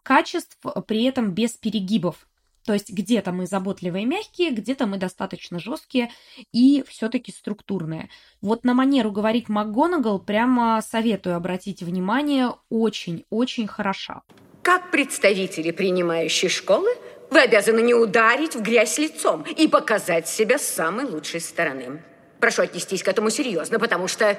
качеств, 0.03 0.57
при 0.87 1.03
этом 1.03 1.31
без 1.31 1.53
перегибов. 1.53 2.27
То 2.65 2.73
есть 2.73 2.91
где-то 2.91 3.31
мы 3.31 3.47
заботливые 3.47 4.03
и 4.03 4.05
мягкие, 4.05 4.51
где-то 4.51 4.85
мы 4.85 4.97
достаточно 4.97 5.59
жесткие 5.59 6.11
и 6.51 6.83
все-таки 6.87 7.31
структурные. 7.31 8.09
Вот 8.41 8.63
на 8.63 8.73
манеру 8.73 9.11
говорить 9.11 9.49
МакГонагал 9.49 10.19
прямо 10.19 10.81
советую 10.81 11.35
обратить 11.35 11.81
внимание, 11.81 12.51
очень-очень 12.69 13.67
хороша. 13.67 14.21
Как 14.61 14.91
представители 14.91 15.71
принимающей 15.71 16.49
школы, 16.49 16.89
вы 17.31 17.39
обязаны 17.39 17.79
не 17.79 17.93
ударить 17.93 18.55
в 18.55 18.61
грязь 18.61 18.97
лицом 18.97 19.43
и 19.43 19.67
показать 19.67 20.27
себя 20.27 20.59
с 20.59 20.67
самой 20.67 21.05
лучшей 21.05 21.39
стороны. 21.39 22.03
Прошу 22.39 22.63
отнестись 22.63 23.03
к 23.03 23.07
этому 23.07 23.29
серьезно, 23.29 23.79
потому 23.79 24.07
что 24.07 24.37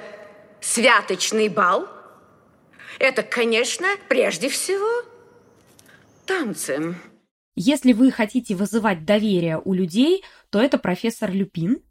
святочный 0.61 1.49
бал– 1.49 1.89
это, 2.99 3.23
конечно, 3.23 3.87
прежде 4.07 4.49
всего 4.49 5.03
танцы. 6.25 6.95
Если 7.55 7.93
вы 7.93 8.11
хотите 8.11 8.55
вызывать 8.55 9.05
доверие 9.05 9.61
у 9.63 9.73
людей, 9.73 10.23
то 10.49 10.59
это 10.59 10.79
профессор 10.79 11.31
Люпин. 11.31 11.81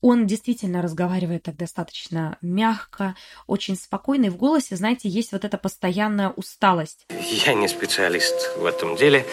Он 0.00 0.26
действительно 0.26 0.82
разговаривает 0.82 1.44
так 1.44 1.56
достаточно 1.56 2.38
мягко, 2.40 3.14
очень 3.46 3.76
спокойно, 3.76 4.26
и 4.26 4.30
в 4.30 4.36
голосе, 4.36 4.74
знаете, 4.76 5.08
есть 5.08 5.32
вот 5.32 5.44
эта 5.44 5.58
постоянная 5.58 6.30
усталость. 6.30 7.06
Я 7.46 7.54
не 7.54 7.68
специалист 7.68 8.56
в 8.56 8.66
этом 8.66 8.96
деле, 8.96 9.24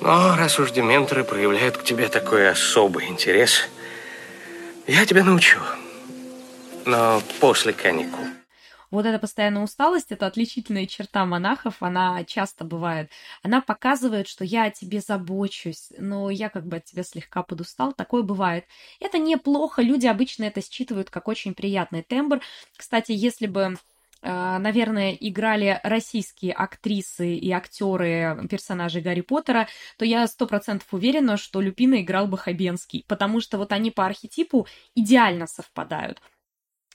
но 0.00 0.36
раз 0.36 0.58
уж 0.58 0.72
дементоры 0.72 1.24
проявляют 1.24 1.76
к 1.76 1.84
тебе 1.84 2.08
такой 2.08 2.48
особый 2.48 3.06
интерес, 3.06 3.68
я 4.86 5.06
тебя 5.06 5.24
научу. 5.24 5.58
Но 6.84 7.22
после 7.40 7.72
каникул. 7.72 8.24
Вот 8.94 9.06
эта 9.06 9.18
постоянная 9.18 9.64
усталость, 9.64 10.12
это 10.12 10.26
отличительная 10.26 10.86
черта 10.86 11.24
монахов, 11.24 11.82
она 11.82 12.22
часто 12.22 12.64
бывает. 12.64 13.10
Она 13.42 13.60
показывает, 13.60 14.28
что 14.28 14.44
я 14.44 14.66
о 14.66 14.70
тебе 14.70 15.00
забочусь, 15.00 15.88
но 15.98 16.30
я 16.30 16.48
как 16.48 16.64
бы 16.64 16.76
от 16.76 16.84
тебя 16.84 17.02
слегка 17.02 17.42
подустал. 17.42 17.92
Такое 17.92 18.22
бывает. 18.22 18.66
Это 19.00 19.18
неплохо, 19.18 19.82
люди 19.82 20.06
обычно 20.06 20.44
это 20.44 20.62
считывают 20.62 21.10
как 21.10 21.26
очень 21.26 21.54
приятный 21.54 22.02
тембр. 22.02 22.40
Кстати, 22.76 23.10
если 23.10 23.48
бы 23.48 23.74
Э, 24.26 24.56
наверное, 24.56 25.12
играли 25.20 25.78
российские 25.82 26.54
актрисы 26.54 27.34
и 27.34 27.50
актеры 27.50 28.46
персонажей 28.48 29.02
Гарри 29.02 29.20
Поттера, 29.20 29.68
то 29.98 30.06
я 30.06 30.26
сто 30.26 30.46
процентов 30.46 30.94
уверена, 30.94 31.36
что 31.36 31.60
Люпина 31.60 32.00
играл 32.00 32.26
бы 32.26 32.38
Хабенский, 32.38 33.04
потому 33.06 33.42
что 33.42 33.58
вот 33.58 33.70
они 33.72 33.90
по 33.90 34.06
архетипу 34.06 34.66
идеально 34.94 35.46
совпадают. 35.46 36.22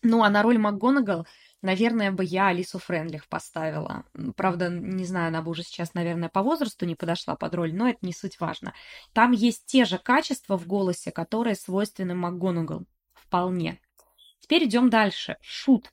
Ну, 0.02 0.24
а 0.24 0.30
на 0.30 0.42
роль 0.42 0.58
МакГонагал, 0.58 1.28
наверное, 1.62 2.12
бы 2.12 2.24
я 2.24 2.48
Алису 2.48 2.80
Френдлих 2.80 3.28
поставила. 3.28 4.06
Правда, 4.36 4.70
не 4.70 5.06
знаю, 5.06 5.30
она 5.30 5.42
бы 5.42 5.52
уже 5.52 5.64
сейчас, 5.64 5.94
наверное, 5.94 6.30
по 6.30 6.42
возрасту 6.42 6.86
не 6.86 6.96
подошла 6.96 7.36
под 7.36 7.56
роль, 7.56 7.74
но 7.74 7.90
это 7.90 8.00
не 8.02 8.14
суть 8.14 8.40
важно. 8.40 8.74
Там 9.14 9.32
есть 9.32 9.66
те 9.66 9.86
же 9.86 9.98
качества 9.98 10.58
в 10.58 10.68
голосе, 10.68 11.12
которые 11.12 11.56
свойственны 11.56 12.16
МакГонагал. 12.16 12.86
Вполне. 13.14 13.80
Теперь 14.40 14.66
идем 14.66 14.90
дальше. 14.90 15.38
Шут. 15.42 15.92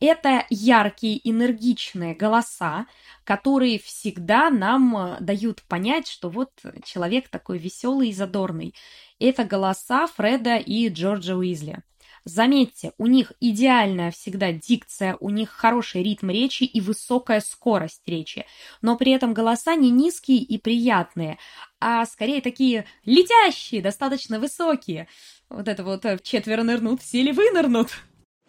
Это 0.00 0.46
яркие, 0.48 1.20
энергичные 1.28 2.14
голоса, 2.14 2.86
которые 3.24 3.78
всегда 3.78 4.48
нам 4.48 4.96
э, 4.96 5.16
дают 5.20 5.62
понять, 5.64 6.08
что 6.08 6.30
вот 6.30 6.52
человек 6.84 7.28
такой 7.28 7.58
веселый 7.58 8.08
и 8.08 8.14
задорный. 8.14 8.74
Это 9.18 9.44
голоса 9.44 10.06
Фреда 10.06 10.56
и 10.56 10.88
Джорджа 10.88 11.36
Уизли. 11.36 11.82
Заметьте, 12.24 12.92
у 12.98 13.06
них 13.06 13.32
идеальная 13.40 14.10
всегда 14.10 14.52
дикция, 14.52 15.16
у 15.20 15.30
них 15.30 15.50
хороший 15.50 16.02
ритм 16.02 16.30
речи 16.30 16.64
и 16.64 16.80
высокая 16.80 17.40
скорость 17.40 18.02
речи, 18.06 18.44
но 18.82 18.96
при 18.96 19.12
этом 19.12 19.32
голоса 19.32 19.74
не 19.74 19.90
низкие 19.90 20.38
и 20.38 20.58
приятные, 20.58 21.38
а 21.80 22.04
скорее 22.04 22.42
такие 22.42 22.84
летящие, 23.04 23.80
достаточно 23.80 24.38
высокие. 24.38 25.08
Вот 25.48 25.66
это 25.66 25.82
вот 25.82 26.04
э, 26.04 26.18
четверо 26.22 26.62
нырнут, 26.62 27.02
все 27.02 27.22
ли 27.22 27.32
вынырнут? 27.32 27.90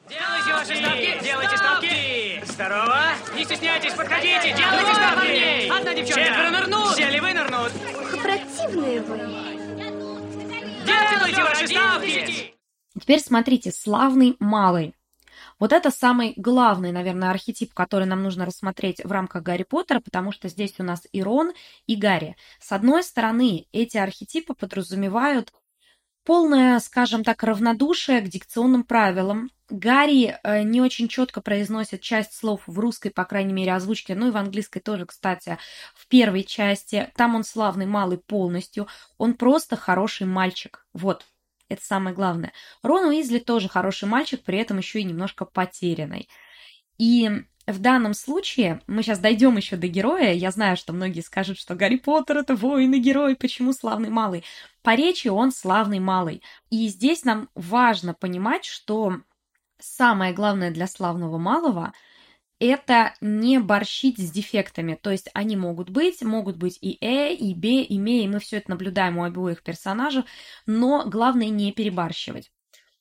Делайте 0.10 0.52
ваши 0.52 0.76
ставки! 0.76 1.24
Делайте 1.24 1.58
ставки! 1.58 2.46
Здорово! 2.46 3.04
Не 3.36 3.46
стесняйтесь, 3.46 3.94
подходите! 3.94 4.54
Делайте 4.58 4.94
ставки! 4.94 5.70
Одна 5.70 5.94
девчонка! 5.94 6.24
Четверо 6.26 6.50
нырнут! 6.50 6.94
Все 6.94 7.10
ли 7.10 7.20
вы 7.22 7.34
нырнут? 7.34 7.72
Противные 8.22 9.02
вы. 9.02 9.18
Делайте 10.86 11.42
ваши 11.44 11.68
ставки! 11.68 12.61
Теперь 13.02 13.20
смотрите, 13.20 13.72
славный 13.72 14.36
малый. 14.40 14.94
Вот 15.60 15.74
это 15.74 15.90
самый 15.90 16.34
главный, 16.38 16.92
наверное, 16.92 17.32
архетип, 17.32 17.74
который 17.74 18.06
нам 18.06 18.22
нужно 18.22 18.46
рассмотреть 18.46 19.04
в 19.04 19.12
рамках 19.12 19.42
Гарри 19.42 19.64
Поттера, 19.64 20.00
потому 20.00 20.32
что 20.32 20.50
здесь 20.50 20.76
у 20.78 20.84
нас 20.84 21.08
и 21.12 21.24
Рон, 21.24 21.52
и 21.88 21.96
Гарри. 21.96 22.36
С 22.60 22.72
одной 22.72 23.04
стороны, 23.04 23.66
эти 23.72 23.98
архетипы 23.98 24.54
подразумевают 24.54 25.52
полное, 26.24 26.80
скажем 26.80 27.24
так, 27.24 27.42
равнодушие 27.44 28.22
к 28.22 28.28
дикционным 28.28 28.84
правилам, 28.84 29.50
Гарри 29.72 30.38
э, 30.44 30.64
не 30.64 30.82
очень 30.82 31.08
четко 31.08 31.42
произносит 31.42 32.02
часть 32.02 32.34
слов 32.34 32.62
в 32.68 32.78
русской, 32.78 33.10
по 33.10 33.24
крайней 33.24 33.54
мере, 33.54 33.74
озвучке, 33.74 34.16
ну 34.16 34.28
и 34.28 34.32
в 34.32 34.38
английской 34.38 34.82
тоже, 34.82 35.06
кстати, 35.06 35.58
в 35.96 36.08
первой 36.08 36.44
части. 36.44 37.10
Там 37.16 37.36
он 37.36 37.46
славный 37.46 37.86
малый 37.86 38.18
полностью. 38.18 38.88
Он 39.18 39.34
просто 39.34 39.78
хороший 39.78 40.28
мальчик. 40.28 40.86
Вот, 40.94 41.26
это 41.74 41.84
самое 41.84 42.16
главное. 42.16 42.54
Рон 42.84 43.06
Уизли 43.06 43.40
тоже 43.40 43.70
хороший 43.70 44.08
мальчик, 44.08 44.44
при 44.44 44.58
этом 44.60 44.78
еще 44.78 45.00
и 45.00 45.04
немножко 45.04 45.46
потерянный. 45.46 46.30
И 46.98 47.30
в 47.68 47.80
данном 47.80 48.14
случае, 48.14 48.82
мы 48.88 49.04
сейчас 49.04 49.20
дойдем 49.20 49.56
еще 49.58 49.76
до 49.76 49.88
героя, 49.88 50.34
я 50.34 50.52
знаю, 50.52 50.78
что 50.78 50.94
многие 50.94 51.22
скажут, 51.22 51.58
что 51.58 51.76
Гарри 51.76 51.98
Поттер 51.98 52.38
это 52.38 52.56
воин 52.56 52.94
и 52.94 53.00
герой, 53.00 53.36
почему 53.36 53.74
славный 53.74 54.10
малый? 54.10 54.44
По 54.82 54.96
речи 54.96 55.28
он 55.28 55.52
славный 55.52 56.00
малый. 56.00 56.42
И 56.70 56.88
здесь 56.88 57.24
нам 57.24 57.50
важно 57.56 58.14
понимать, 58.14 58.66
что 58.66 59.22
самое 59.80 60.34
главное 60.34 60.72
для 60.72 60.88
славного 60.88 61.38
малого 61.38 61.94
это 62.62 63.16
не 63.22 63.60
борщить 63.60 64.20
с 64.20 64.32
дефектами. 64.32 64.98
То 65.02 65.10
есть 65.10 65.30
они 65.34 65.56
могут 65.56 65.90
быть, 65.90 66.22
могут 66.22 66.58
быть 66.58 66.78
и 66.82 66.98
Э, 67.02 67.34
и 67.34 67.56
Б, 67.56 67.82
и 67.82 67.98
Ме, 67.98 68.24
и 68.24 68.28
мы 68.28 68.40
все 68.40 68.58
это 68.58 68.70
наблюдаем 68.70 69.18
у 69.18 69.24
обоих 69.24 69.64
персонажей, 69.64 70.24
но 70.68 71.04
главное 71.08 71.50
не 71.50 71.72
перебарщивать. 71.72 72.52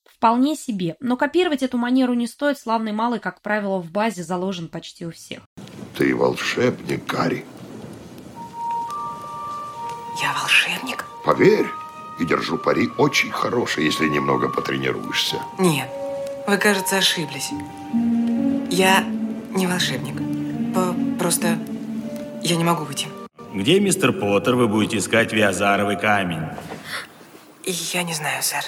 Вполне 0.04 0.56
себе. 0.56 0.96
Но 1.00 1.16
копировать 1.16 1.62
эту 1.62 1.76
манеру 1.76 2.14
не 2.14 2.26
стоит, 2.26 2.58
славный 2.58 2.92
малый, 2.92 3.20
как 3.20 3.42
правило, 3.42 3.78
в 3.78 3.90
базе 3.90 4.22
заложен 4.22 4.68
почти 4.68 5.06
у 5.06 5.10
всех. 5.10 5.42
Ты 5.96 6.14
волшебник, 6.14 7.04
Гарри. 7.06 7.44
Я 10.22 10.32
волшебник? 10.34 11.04
Поверь, 11.24 11.66
и 12.18 12.24
держу 12.24 12.58
пари 12.58 12.88
очень 12.98 13.30
хороший, 13.30 13.84
если 13.84 14.08
немного 14.08 14.48
потренируешься. 14.48 15.42
Нет, 15.58 15.88
вы, 16.46 16.56
кажется, 16.56 16.98
ошиблись. 16.98 17.50
Я 18.70 19.04
не 19.50 19.66
волшебник. 19.66 20.16
По- 20.74 20.94
Просто 21.18 21.58
я 22.42 22.56
не 22.56 22.64
могу 22.64 22.84
выйти. 22.84 23.06
Где, 23.54 23.80
мистер 23.80 24.12
Поттер, 24.12 24.54
вы 24.54 24.68
будете 24.68 24.98
искать 24.98 25.32
виазаровый 25.32 25.98
камень? 25.98 26.42
Я 27.64 28.02
не 28.02 28.14
знаю, 28.14 28.42
сэр. 28.42 28.64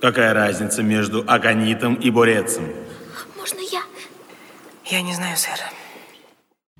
Какая 0.00 0.34
разница 0.34 0.82
между 0.82 1.24
аконитом 1.26 1.94
и 1.94 2.10
борецем? 2.10 2.68
Можно 3.38 3.60
я? 3.60 3.82
Я 4.84 5.02
не 5.02 5.14
знаю, 5.14 5.36
сэр. 5.36 5.58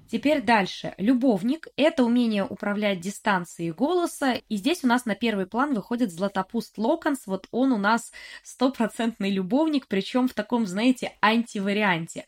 Теперь 0.09 0.41
дальше. 0.41 0.95
Любовник– 0.99 1.67
это 1.77 2.05
умение 2.05 2.45
управлять 2.45 3.01
дистанцией 3.01 3.73
голоса. 3.73 4.35
И 4.49 4.57
здесь 4.57 4.85
у 4.85 4.87
нас 4.87 5.05
на 5.05 5.17
первый 5.17 5.47
план 5.47 5.75
выходит 5.75 6.13
Златопуст 6.13 6.79
Локонс. 6.79 7.23
Вот 7.27 7.49
он 7.51 7.73
у 7.73 7.77
нас 7.77 8.13
стопроцентный 8.45 9.31
любовник, 9.31 9.89
причем 9.89 10.29
в 10.29 10.35
таком, 10.35 10.65
знаете, 10.67 11.13
антиварианте. 11.21 12.25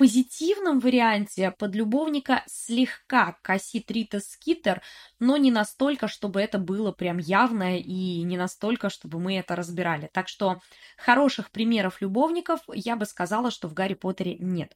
Позитивном 0.00 0.80
варианте 0.80 1.50
под 1.50 1.74
любовника 1.74 2.42
слегка 2.46 3.36
косит 3.42 3.90
Рита 3.90 4.20
Скитер, 4.20 4.80
но 5.18 5.36
не 5.36 5.50
настолько, 5.50 6.08
чтобы 6.08 6.40
это 6.40 6.56
было 6.56 6.90
прям 6.90 7.18
явно 7.18 7.78
и 7.78 8.22
не 8.22 8.38
настолько, 8.38 8.88
чтобы 8.88 9.20
мы 9.20 9.36
это 9.36 9.56
разбирали. 9.56 10.08
Так 10.10 10.28
что 10.28 10.62
хороших 10.96 11.50
примеров 11.50 12.00
любовников 12.00 12.60
я 12.72 12.96
бы 12.96 13.04
сказала, 13.04 13.50
что 13.50 13.68
в 13.68 13.74
Гарри 13.74 13.92
Поттере 13.92 14.38
нет. 14.38 14.74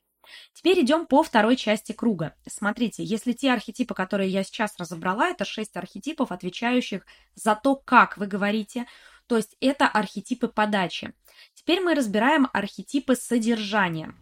Теперь 0.52 0.84
идем 0.84 1.06
по 1.06 1.22
второй 1.22 1.56
части 1.56 1.92
круга. 1.92 2.34
Смотрите, 2.46 3.02
если 3.02 3.32
те 3.32 3.50
архетипы, 3.50 3.94
которые 3.94 4.28
я 4.28 4.44
сейчас 4.44 4.74
разобрала, 4.76 5.30
это 5.30 5.46
шесть 5.46 5.74
архетипов, 5.78 6.32
отвечающих 6.32 7.06
за 7.34 7.54
то, 7.54 7.76
как 7.76 8.18
вы 8.18 8.26
говорите, 8.26 8.84
то 9.26 9.38
есть 9.38 9.56
это 9.60 9.88
архетипы 9.88 10.48
подачи. 10.48 11.14
Теперь 11.54 11.80
мы 11.80 11.94
разбираем 11.94 12.46
архетипы 12.52 13.16
содержания. 13.16 14.14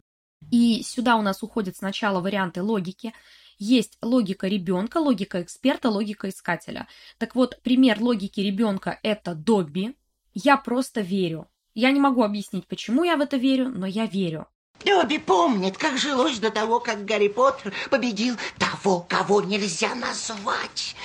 И 0.51 0.83
сюда 0.83 1.17
у 1.17 1.23
нас 1.23 1.43
уходят 1.43 1.77
сначала 1.77 2.21
варианты 2.21 2.63
логики. 2.63 3.15
Есть 3.59 3.97
логика 4.03 4.49
ребенка, 4.49 4.99
логика 4.99 5.43
эксперта, 5.43 5.89
логика 5.89 6.29
искателя. 6.29 6.89
Так 7.19 7.35
вот, 7.35 7.61
пример 7.63 8.01
логики 8.01 8.41
ребенка– 8.41 8.99
это 9.03 9.35
Добби. 9.35 9.95
Я 10.35 10.57
просто 10.57 11.01
верю. 11.01 11.49
Я 11.75 11.91
не 11.91 12.01
могу 12.01 12.23
объяснить, 12.23 12.67
почему 12.67 13.05
я 13.05 13.17
в 13.17 13.21
это 13.21 13.37
верю, 13.37 13.69
но 13.69 13.87
я 13.87 14.07
верю. 14.07 14.47
Добби 14.85 15.19
помнит, 15.19 15.79
как 15.79 15.97
жилось 15.97 16.39
до 16.39 16.51
того, 16.51 16.81
как 16.81 17.05
Гарри 17.05 17.29
Поттер 17.29 17.73
победил 17.89 18.37
того, 18.59 19.07
кого 19.09 19.41
нельзя 19.43 19.95
назвать. 19.95 20.97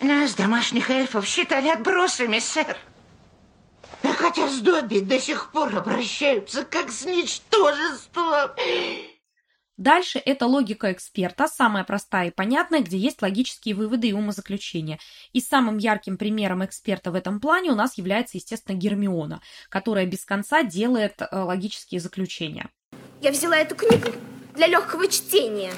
Нас, 0.00 0.34
домашних 0.34 0.90
эльфов, 0.90 1.26
считали 1.26 1.68
отбросами, 1.68 2.38
сэр. 2.38 2.76
Хотя 4.30 4.48
с 4.48 4.60
Добби 4.60 5.00
до 5.00 5.18
сих 5.18 5.50
пор 5.50 5.76
обращаются 5.76 6.64
как 6.64 6.92
с 6.92 7.04
ничтожеством. 7.04 8.52
Дальше 9.76 10.20
это 10.24 10.46
логика 10.46 10.92
эксперта, 10.92 11.48
самая 11.48 11.82
простая 11.82 12.28
и 12.28 12.30
понятная, 12.30 12.78
где 12.78 12.96
есть 12.96 13.22
логические 13.22 13.74
выводы 13.74 14.06
и 14.06 14.12
умозаключения. 14.12 15.00
И 15.32 15.40
самым 15.40 15.78
ярким 15.78 16.16
примером 16.16 16.64
эксперта 16.64 17.10
в 17.10 17.16
этом 17.16 17.40
плане 17.40 17.72
у 17.72 17.74
нас 17.74 17.98
является, 17.98 18.36
естественно, 18.36 18.76
Гермиона, 18.76 19.42
которая 19.68 20.06
без 20.06 20.24
конца 20.24 20.62
делает 20.62 21.20
э, 21.22 21.26
логические 21.32 22.00
заключения. 22.00 22.68
Я 23.20 23.32
взяла 23.32 23.56
эту 23.56 23.74
книгу 23.74 24.12
для 24.54 24.68
легкого 24.68 25.08
чтения. 25.08 25.72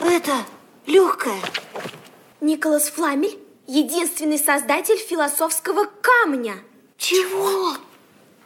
Это 0.00 0.36
легкое. 0.86 1.40
Николас 2.40 2.90
Фламель– 2.90 3.36
единственный 3.66 4.38
создатель 4.38 4.98
философского 4.98 5.86
камня. 6.00 6.54
Чего? 6.96 7.76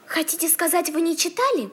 Хотите 0.05 0.49
сказать, 0.49 0.89
вы 0.89 1.01
не 1.01 1.15
читали? 1.15 1.71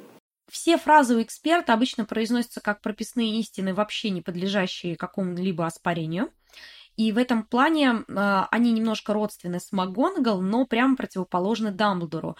Все 0.50 0.78
фразы 0.78 1.16
у 1.16 1.23
эксперта 1.23 1.75
обычно 1.75 2.04
произносятся 2.04 2.61
как 2.61 2.80
прописные 2.80 3.38
истины, 3.40 3.75
вообще 3.75 4.11
не 4.11 4.23
подлежащие 4.23 4.97
какому-либо 4.97 5.66
оспарению. 5.66 6.32
И 6.97 7.12
в 7.12 7.18
этом 7.18 7.44
плане 7.44 8.04
э, 8.08 8.44
они 8.50 8.73
немножко 8.73 9.12
родственны 9.12 9.61
с 9.61 9.70
МакГонагал, 9.73 10.40
но 10.40 10.66
прямо 10.66 10.97
противоположны 10.97 11.70
Дамблдору. 11.70 12.37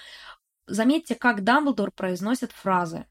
Заметьте, 0.67 1.15
как 1.15 1.45
Дамблдор 1.45 1.93
произносит 1.93 2.53
фразы. 2.53 3.07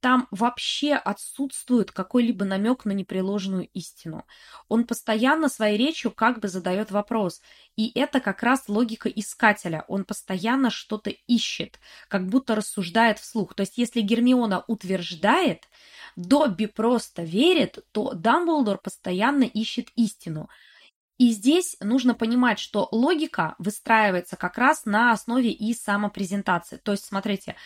Там 0.00 0.28
вообще 0.30 0.94
отсутствует 0.94 1.90
какой-либо 1.90 2.44
намек 2.44 2.84
на 2.84 2.92
непреложную 2.92 3.68
истину. 3.72 4.26
Он 4.68 4.84
постоянно 4.84 5.48
своей 5.48 5.78
речью 5.78 6.10
как 6.10 6.40
бы 6.40 6.48
задает 6.48 6.90
вопрос. 6.90 7.40
И 7.76 7.98
это 7.98 8.20
как 8.20 8.42
раз 8.42 8.68
логика 8.68 9.08
искателя. 9.08 9.84
Он 9.88 10.04
постоянно 10.04 10.70
что-то 10.70 11.10
ищет, 11.10 11.80
как 12.08 12.26
будто 12.28 12.54
рассуждает 12.54 13.18
вслух. 13.18 13.54
То 13.54 13.62
есть 13.62 13.78
если 13.78 14.00
Гермиона 14.00 14.64
утверждает, 14.66 15.68
Добби 16.14 16.66
просто 16.66 17.22
верит, 17.22 17.84
то 17.92 18.12
Дамблдор 18.14 18.78
постоянно 18.78 19.44
ищет 19.44 19.88
истину. 19.96 20.48
И 21.18 21.30
здесь 21.30 21.76
нужно 21.80 22.14
понимать, 22.14 22.58
что 22.58 22.88
логика 22.92 23.54
выстраивается 23.58 24.36
как 24.36 24.58
раз 24.58 24.84
на 24.84 25.12
основе 25.12 25.50
и 25.50 25.72
самопрезентации. 25.72 26.76
То 26.76 26.92
есть, 26.92 27.06
смотрите, 27.06 27.56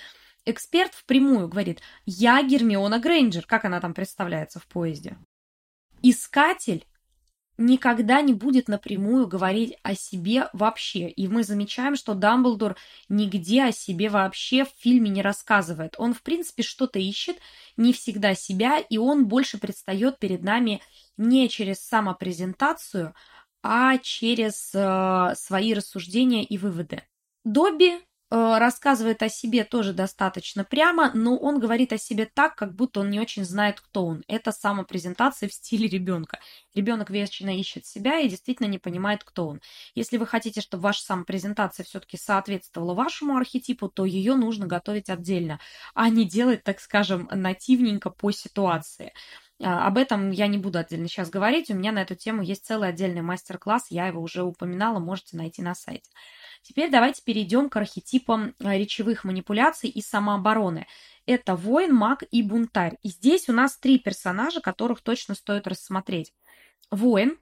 эксперт 0.45 0.95
впрямую 0.95 1.49
говорит 1.49 1.81
«Я 2.07 2.43
Гермиона 2.43 2.99
Грейнджер», 2.99 3.47
как 3.47 3.65
она 3.65 3.81
там 3.81 3.95
представляется 3.95 4.59
в 4.59 4.67
поезде. 4.67 5.17
Искатель 6.03 6.87
никогда 7.61 8.23
не 8.23 8.33
будет 8.33 8.69
напрямую 8.69 9.29
говорить 9.29 9.77
о 9.83 9.95
себе 9.95 10.49
вообще. 10.53 11.09
И 11.09 11.29
мы 11.29 11.45
замечаем, 11.45 11.95
что 11.95 12.15
Дамблдор 12.15 12.77
нигде 13.09 13.65
о 13.65 13.73
себе 13.73 14.09
вообще 14.09 14.65
в 14.65 14.73
фильме 14.79 15.11
не 15.11 15.23
рассказывает. 15.23 15.95
Он, 15.99 16.15
в 16.15 16.23
принципе, 16.23 16.63
что-то 16.63 16.99
ищет, 16.99 17.37
не 17.77 17.93
всегда 17.93 18.35
себя, 18.35 18.79
и 18.79 18.97
он 18.97 19.27
больше 19.27 19.59
предстает 19.59 20.19
перед 20.19 20.43
нами 20.43 20.81
не 21.17 21.49
через 21.49 21.81
самопрезентацию, 21.81 23.15
а 23.63 23.99
через 23.99 24.73
э, 24.75 25.35
свои 25.37 25.75
рассуждения 25.75 26.45
и 26.45 26.57
выводы. 26.57 27.03
Добби 27.45 28.01
рассказывает 28.31 29.23
о 29.23 29.29
себе 29.29 29.65
тоже 29.65 29.93
достаточно 29.93 30.63
прямо, 30.65 31.11
но 31.15 31.37
он 31.37 31.59
говорит 31.59 31.93
о 31.93 31.99
себе 31.99 32.27
так, 32.33 32.55
как 32.55 32.75
будто 32.75 33.01
он 33.01 33.11
не 33.11 33.19
очень 33.19 33.45
знает, 33.45 33.81
кто 33.81 34.07
он. 34.07 34.23
Это 34.29 34.53
самопрезентация 34.53 35.49
в 35.49 35.53
стиле 35.53 35.89
ребенка. 35.89 36.39
Ребенок 36.75 37.11
вечно 37.11 37.57
ищет 37.57 37.87
себя 37.87 38.21
и 38.21 38.29
действительно 38.29 38.69
не 38.69 38.79
понимает, 38.79 39.25
кто 39.25 39.49
он. 39.49 39.61
Если 39.95 40.17
вы 40.17 40.27
хотите, 40.27 40.61
чтобы 40.61 40.85
ваша 40.85 41.03
самопрезентация 41.03 41.85
все-таки 41.85 42.17
соответствовала 42.17 42.95
вашему 42.95 43.37
архетипу, 43.37 43.89
то 43.89 44.05
ее 44.05 44.37
нужно 44.37 44.67
готовить 44.67 45.11
отдельно, 45.11 45.59
а 45.95 46.09
не 46.09 46.25
делать, 46.25 46.63
так 46.63 46.81
скажем, 46.81 47.29
нативненько 47.33 48.11
по 48.11 48.31
ситуации. 48.31 49.13
А, 49.63 49.87
об 49.87 49.99
этом 49.99 50.31
я 50.31 50.47
не 50.47 50.59
буду 50.59 50.79
отдельно 50.79 51.09
сейчас 51.09 51.31
говорить. 51.31 51.71
У 51.71 51.75
меня 51.75 51.93
на 51.93 52.03
эту 52.03 52.15
тему 52.15 52.43
есть 52.43 52.65
целый 52.65 52.89
отдельный 52.89 53.23
мастер-класс. 53.23 53.87
Я 53.91 54.07
его 54.07 54.23
уже 54.23 54.43
упоминала, 54.43 54.99
можете 54.99 55.37
найти 55.37 55.63
на 55.63 55.75
сайте. 55.75 56.11
Теперь 56.63 56.91
давайте 56.91 57.23
перейдем 57.23 57.69
к 57.69 57.77
архетипам 57.77 58.55
э, 58.59 58.79
речевых 58.79 59.25
манипуляций 59.25 59.89
и 59.91 60.03
самообороны. 60.03 60.87
Это 61.27 61.57
воин, 61.57 61.95
маг 61.95 62.23
и 62.31 62.43
бунтарь. 62.43 62.97
И 63.03 63.09
здесь 63.09 63.49
у 63.49 63.53
нас 63.53 63.77
три 63.77 63.99
персонажа, 63.99 64.61
которых 64.61 65.01
точно 65.01 65.35
стоит 65.35 65.67
рассмотреть. 65.67 66.33
Воин, 66.91 67.39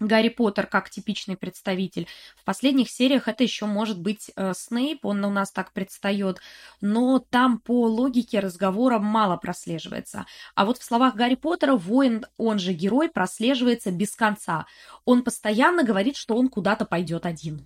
Гарри 0.00 0.28
Поттер 0.28 0.66
как 0.66 0.90
типичный 0.90 1.36
представитель. 1.36 2.08
В 2.36 2.44
последних 2.44 2.90
сериях 2.90 3.28
это 3.28 3.44
еще 3.44 3.66
может 3.66 4.00
быть 4.00 4.30
э, 4.34 4.52
Снейп, 4.54 5.06
он 5.06 5.24
у 5.24 5.30
нас 5.30 5.52
так 5.52 5.72
предстает, 5.72 6.40
но 6.80 7.18
там 7.18 7.58
по 7.58 7.86
логике 7.86 8.40
разговора 8.40 8.98
мало 8.98 9.36
прослеживается. 9.36 10.26
А 10.54 10.64
вот 10.64 10.78
в 10.78 10.84
словах 10.84 11.14
Гарри 11.14 11.36
Поттера 11.36 11.76
воин, 11.76 12.26
он 12.36 12.58
же 12.58 12.72
герой, 12.72 13.08
прослеживается 13.08 13.92
без 13.92 14.16
конца. 14.16 14.66
Он 15.04 15.22
постоянно 15.22 15.84
говорит, 15.84 16.16
что 16.16 16.36
он 16.36 16.48
куда-то 16.48 16.84
пойдет 16.84 17.24
один. 17.24 17.64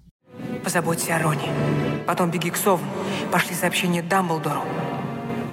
Позаботься 0.64 1.16
о 1.16 1.18
Роне. 1.18 1.52
Потом 2.06 2.30
беги 2.30 2.50
к 2.50 2.56
Сову. 2.56 2.84
Пошли 3.30 3.54
сообщение 3.54 4.02
Дамблдору. 4.02 4.62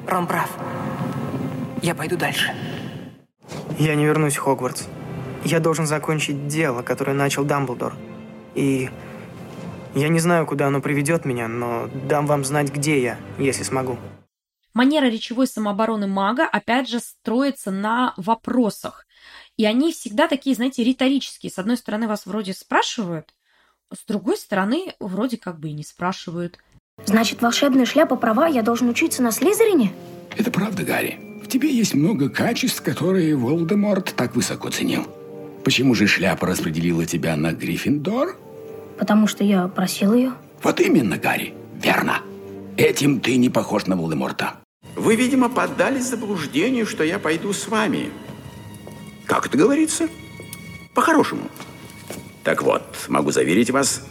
Рон 0.07 0.27
прав. 0.27 0.49
Я 1.81 1.95
пойду 1.95 2.17
дальше. 2.17 2.53
Я 3.77 3.95
не 3.95 4.05
вернусь 4.05 4.37
в 4.37 4.41
Хогвартс. 4.41 4.87
Я 5.43 5.59
должен 5.59 5.85
закончить 5.85 6.47
дело, 6.47 6.81
которое 6.81 7.13
начал 7.13 7.43
Дамблдор. 7.43 7.93
И 8.55 8.89
я 9.93 10.07
не 10.07 10.19
знаю, 10.19 10.45
куда 10.45 10.67
оно 10.67 10.81
приведет 10.81 11.23
меня, 11.25 11.47
но 11.47 11.87
дам 12.09 12.25
вам 12.25 12.43
знать, 12.43 12.73
где 12.73 13.01
я, 13.01 13.17
если 13.37 13.63
смогу. 13.63 13.97
Манера 14.73 15.05
речевой 15.05 15.47
самообороны 15.47 16.07
мага, 16.07 16.45
опять 16.45 16.89
же, 16.89 16.99
строится 16.99 17.71
на 17.71 18.13
вопросах. 18.17 19.05
И 19.55 19.65
они 19.65 19.93
всегда 19.93 20.27
такие, 20.27 20.55
знаете, 20.55 20.83
риторические. 20.83 21.51
С 21.51 21.59
одной 21.59 21.77
стороны, 21.77 22.07
вас 22.07 22.25
вроде 22.25 22.53
спрашивают, 22.53 23.34
с 23.93 24.05
другой 24.05 24.37
стороны, 24.37 24.93
вроде 24.99 25.37
как 25.37 25.59
бы 25.59 25.69
и 25.69 25.73
не 25.73 25.83
спрашивают. 25.83 26.59
Значит, 27.05 27.41
волшебная 27.41 27.85
шляпа 27.85 28.15
права, 28.15 28.47
я 28.47 28.61
должен 28.61 28.89
учиться 28.89 29.21
на 29.21 29.31
Слизерине? 29.31 29.91
Это 30.35 30.51
правда, 30.51 30.83
Гарри. 30.83 31.19
В 31.43 31.47
тебе 31.47 31.73
есть 31.73 31.93
много 31.93 32.29
качеств, 32.29 32.81
которые 32.81 33.35
Волдеморт 33.35 34.15
так 34.15 34.35
высоко 34.35 34.69
ценил. 34.69 35.05
Почему 35.63 35.93
же 35.93 36.07
шляпа 36.07 36.47
распределила 36.47 37.05
тебя 37.05 37.35
на 37.35 37.51
Гриффиндор? 37.51 38.37
Потому 38.97 39.27
что 39.27 39.43
я 39.43 39.67
просил 39.67 40.13
ее. 40.13 40.33
Вот 40.63 40.79
именно, 40.79 41.17
Гарри. 41.17 41.53
Верно. 41.75 42.21
Этим 42.77 43.19
ты 43.19 43.35
не 43.37 43.49
похож 43.49 43.85
на 43.85 43.95
Волдеморта. 43.95 44.55
Вы, 44.95 45.15
видимо, 45.15 45.49
поддались 45.49 46.05
заблуждению, 46.05 46.85
что 46.85 47.03
я 47.03 47.19
пойду 47.19 47.51
с 47.51 47.67
вами. 47.67 48.09
Как 49.25 49.47
это 49.47 49.57
говорится? 49.57 50.07
По-хорошему. 50.93 51.49
Так 52.45 52.61
вот, 52.61 52.83
могу 53.07 53.31
заверить 53.31 53.71
вас, 53.71 54.03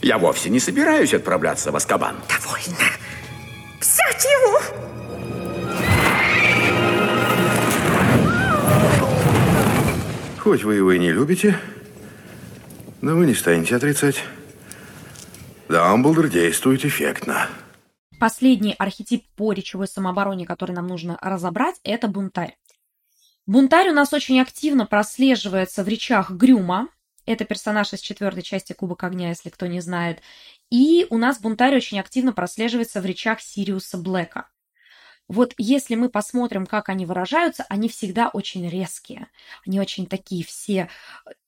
я 0.00 0.16
вовсе 0.16 0.48
не 0.48 0.58
собираюсь 0.58 1.12
отправляться 1.12 1.70
в 1.70 1.76
Аскабан. 1.76 2.16
Довольно. 2.26 2.90
Взять 3.78 4.24
его! 4.24 4.60
Хоть 10.38 10.64
вы 10.64 10.76
его 10.76 10.92
и 10.92 10.98
не 10.98 11.12
любите, 11.12 11.58
но 13.02 13.14
вы 13.14 13.26
не 13.26 13.34
станете 13.34 13.76
отрицать. 13.76 14.24
Дамблдор 15.68 16.30
действует 16.30 16.86
эффектно. 16.86 17.50
Последний 18.18 18.74
архетип 18.78 19.26
по 19.36 19.52
речевой 19.52 19.86
самообороне, 19.86 20.46
который 20.46 20.72
нам 20.72 20.86
нужно 20.86 21.18
разобрать, 21.20 21.76
это 21.84 22.08
бунтарь. 22.08 22.56
Бунтарь 23.44 23.90
у 23.90 23.92
нас 23.92 24.14
очень 24.14 24.40
активно 24.40 24.86
прослеживается 24.86 25.84
в 25.84 25.88
речах 25.88 26.30
Грюма. 26.30 26.88
Это 27.26 27.44
персонаж 27.44 27.92
из 27.92 28.00
четвертой 28.00 28.42
части 28.42 28.72
Кубок 28.72 29.04
огня, 29.04 29.28
если 29.28 29.50
кто 29.50 29.66
не 29.66 29.80
знает. 29.80 30.20
И 30.70 31.06
у 31.10 31.18
нас 31.18 31.40
бунтарь 31.40 31.76
очень 31.76 31.98
активно 31.98 32.32
прослеживается 32.32 33.00
в 33.00 33.06
речах 33.06 33.40
Сириуса 33.40 33.96
Блэка. 33.96 34.48
Вот 35.26 35.54
если 35.56 35.94
мы 35.94 36.10
посмотрим, 36.10 36.66
как 36.66 36.90
они 36.90 37.06
выражаются, 37.06 37.64
они 37.70 37.88
всегда 37.88 38.28
очень 38.28 38.68
резкие. 38.68 39.28
Они 39.66 39.80
очень 39.80 40.06
такие 40.06 40.44
все 40.44 40.90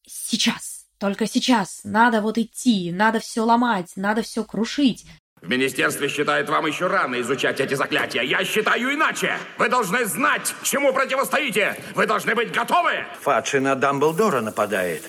сейчас, 0.06 0.86
только 0.98 1.26
сейчас. 1.26 1.82
Надо 1.84 2.22
вот 2.22 2.38
идти, 2.38 2.90
надо 2.90 3.20
все 3.20 3.42
ломать, 3.42 3.92
надо 3.96 4.22
все 4.22 4.44
крушить. 4.44 5.06
В 5.42 5.48
министерстве 5.48 6.08
считают 6.08 6.48
вам 6.48 6.66
еще 6.66 6.86
рано 6.86 7.20
изучать 7.20 7.60
эти 7.60 7.74
заклятия. 7.74 8.22
Я 8.22 8.42
считаю 8.44 8.94
иначе. 8.94 9.36
Вы 9.58 9.68
должны 9.68 10.06
знать, 10.06 10.54
чему 10.62 10.94
противостоите. 10.94 11.76
Вы 11.94 12.06
должны 12.06 12.34
быть 12.34 12.52
готовы. 12.52 13.04
Фадши 13.20 13.60
на 13.60 13.74
Дамблдора 13.74 14.40
нападает. 14.40 15.02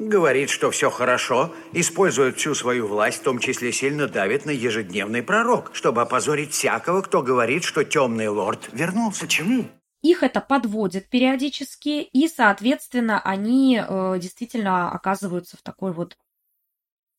Говорит, 0.00 0.48
что 0.48 0.70
все 0.70 0.88
хорошо, 0.88 1.54
использует 1.74 2.38
всю 2.38 2.54
свою 2.54 2.86
власть, 2.86 3.20
в 3.20 3.22
том 3.22 3.38
числе 3.38 3.70
сильно 3.70 4.08
давит 4.08 4.46
на 4.46 4.50
ежедневный 4.50 5.22
пророк, 5.22 5.72
чтобы 5.74 6.00
опозорить 6.00 6.52
всякого, 6.52 7.02
кто 7.02 7.22
говорит, 7.22 7.64
что 7.64 7.84
темный 7.84 8.28
лорд 8.28 8.70
вернулся. 8.72 9.28
Чему? 9.28 9.66
Их 10.00 10.22
это 10.22 10.40
подводит 10.40 11.10
периодически, 11.10 12.00
и, 12.00 12.28
соответственно, 12.28 13.20
они 13.20 13.78
э, 13.78 14.18
действительно 14.18 14.90
оказываются 14.90 15.58
в 15.58 15.62
такой 15.62 15.92
вот 15.92 16.16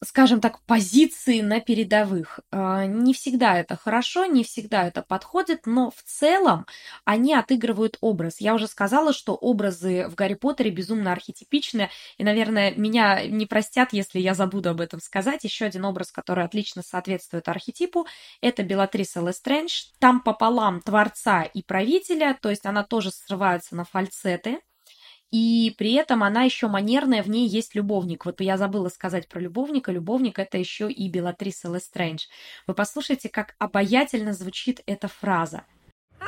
скажем 0.03 0.41
так, 0.41 0.61
позиции 0.65 1.41
на 1.41 1.59
передовых. 1.59 2.39
А, 2.51 2.85
не 2.85 3.13
всегда 3.13 3.59
это 3.59 3.75
хорошо, 3.75 4.25
не 4.25 4.43
всегда 4.43 4.87
это 4.87 5.03
подходит, 5.03 5.67
но 5.67 5.91
в 5.91 6.01
целом 6.03 6.65
они 7.05 7.35
отыгрывают 7.35 7.97
образ. 8.01 8.41
Я 8.41 8.55
уже 8.55 8.67
сказала, 8.67 9.13
что 9.13 9.35
образы 9.35 10.07
в 10.07 10.15
Гарри 10.15 10.33
Поттере 10.33 10.71
безумно 10.71 11.11
архетипичны, 11.11 11.89
и, 12.17 12.23
наверное, 12.23 12.73
меня 12.75 13.27
не 13.27 13.45
простят, 13.45 13.93
если 13.93 14.19
я 14.19 14.33
забуду 14.33 14.71
об 14.71 14.81
этом 14.81 14.99
сказать. 14.99 15.43
Еще 15.43 15.65
один 15.65 15.85
образ, 15.85 16.11
который 16.11 16.45
отлично 16.45 16.81
соответствует 16.81 17.47
архетипу, 17.47 18.07
это 18.41 18.63
Белатриса 18.63 19.21
Лестрендж. 19.21 19.85
Там 19.99 20.21
пополам 20.21 20.81
творца 20.81 21.43
и 21.43 21.61
правителя, 21.61 22.37
то 22.41 22.49
есть 22.49 22.65
она 22.65 22.83
тоже 22.83 23.11
срывается 23.11 23.75
на 23.75 23.85
фальцеты, 23.85 24.61
и 25.31 25.73
при 25.77 25.93
этом 25.93 26.23
она 26.23 26.43
еще 26.43 26.67
манерная, 26.67 27.23
в 27.23 27.29
ней 27.29 27.47
есть 27.47 27.73
любовник. 27.73 28.25
Вот 28.25 28.41
я 28.41 28.57
забыла 28.57 28.89
сказать 28.89 29.29
про 29.29 29.39
любовника. 29.39 29.91
Любовник 29.91 30.39
это 30.39 30.57
еще 30.57 30.91
и 30.91 31.09
Белатриса 31.09 31.73
Лестрэндж. 31.73 32.25
Вы 32.67 32.73
послушайте, 32.73 33.29
как 33.29 33.55
обаятельно 33.57 34.33
звучит 34.33 34.81
эта 34.85 35.07
фраза. 35.07 35.63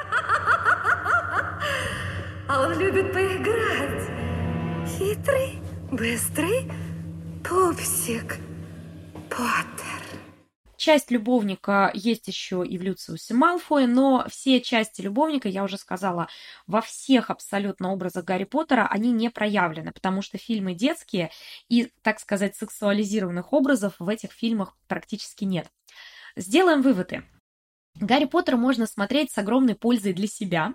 А 2.46 2.68
он 2.68 2.78
любит 2.78 3.14
поиграть. 3.14 4.08
Хитрый, 4.86 5.60
быстрый 5.92 6.70
пупсик. 7.42 8.38
Поттер. 9.30 10.03
Часть 10.84 11.12
любовника 11.12 11.92
есть 11.94 12.28
еще 12.28 12.62
и 12.68 12.78
в 12.78 12.82
Люциусе 12.82 13.34
Малфое, 13.34 13.88
но 13.88 14.26
все 14.28 14.60
части 14.60 15.00
любовника, 15.00 15.48
я 15.48 15.64
уже 15.64 15.78
сказала, 15.78 16.28
во 16.68 16.82
всех 16.82 17.30
абсолютно 17.30 17.94
образах 17.94 18.26
Гарри 18.26 18.44
Поттера 18.44 18.86
они 18.92 19.14
не 19.14 19.30
проявлены, 19.30 19.94
потому 19.94 20.22
что 20.22 20.38
фильмы 20.38 20.74
детские 20.74 21.32
и, 21.70 21.90
так 22.02 22.20
сказать, 22.20 22.58
сексуализированных 22.58 23.54
образов 23.54 23.96
в 23.98 24.10
этих 24.10 24.34
фильмах 24.34 24.76
практически 24.90 25.46
нет. 25.46 25.72
Сделаем 26.36 26.82
выводы. 26.82 27.24
Гарри 27.96 28.26
Поттер 28.26 28.58
можно 28.58 28.86
смотреть 28.86 29.32
с 29.32 29.38
огромной 29.38 29.76
пользой 29.76 30.12
для 30.12 30.28
себя, 30.28 30.74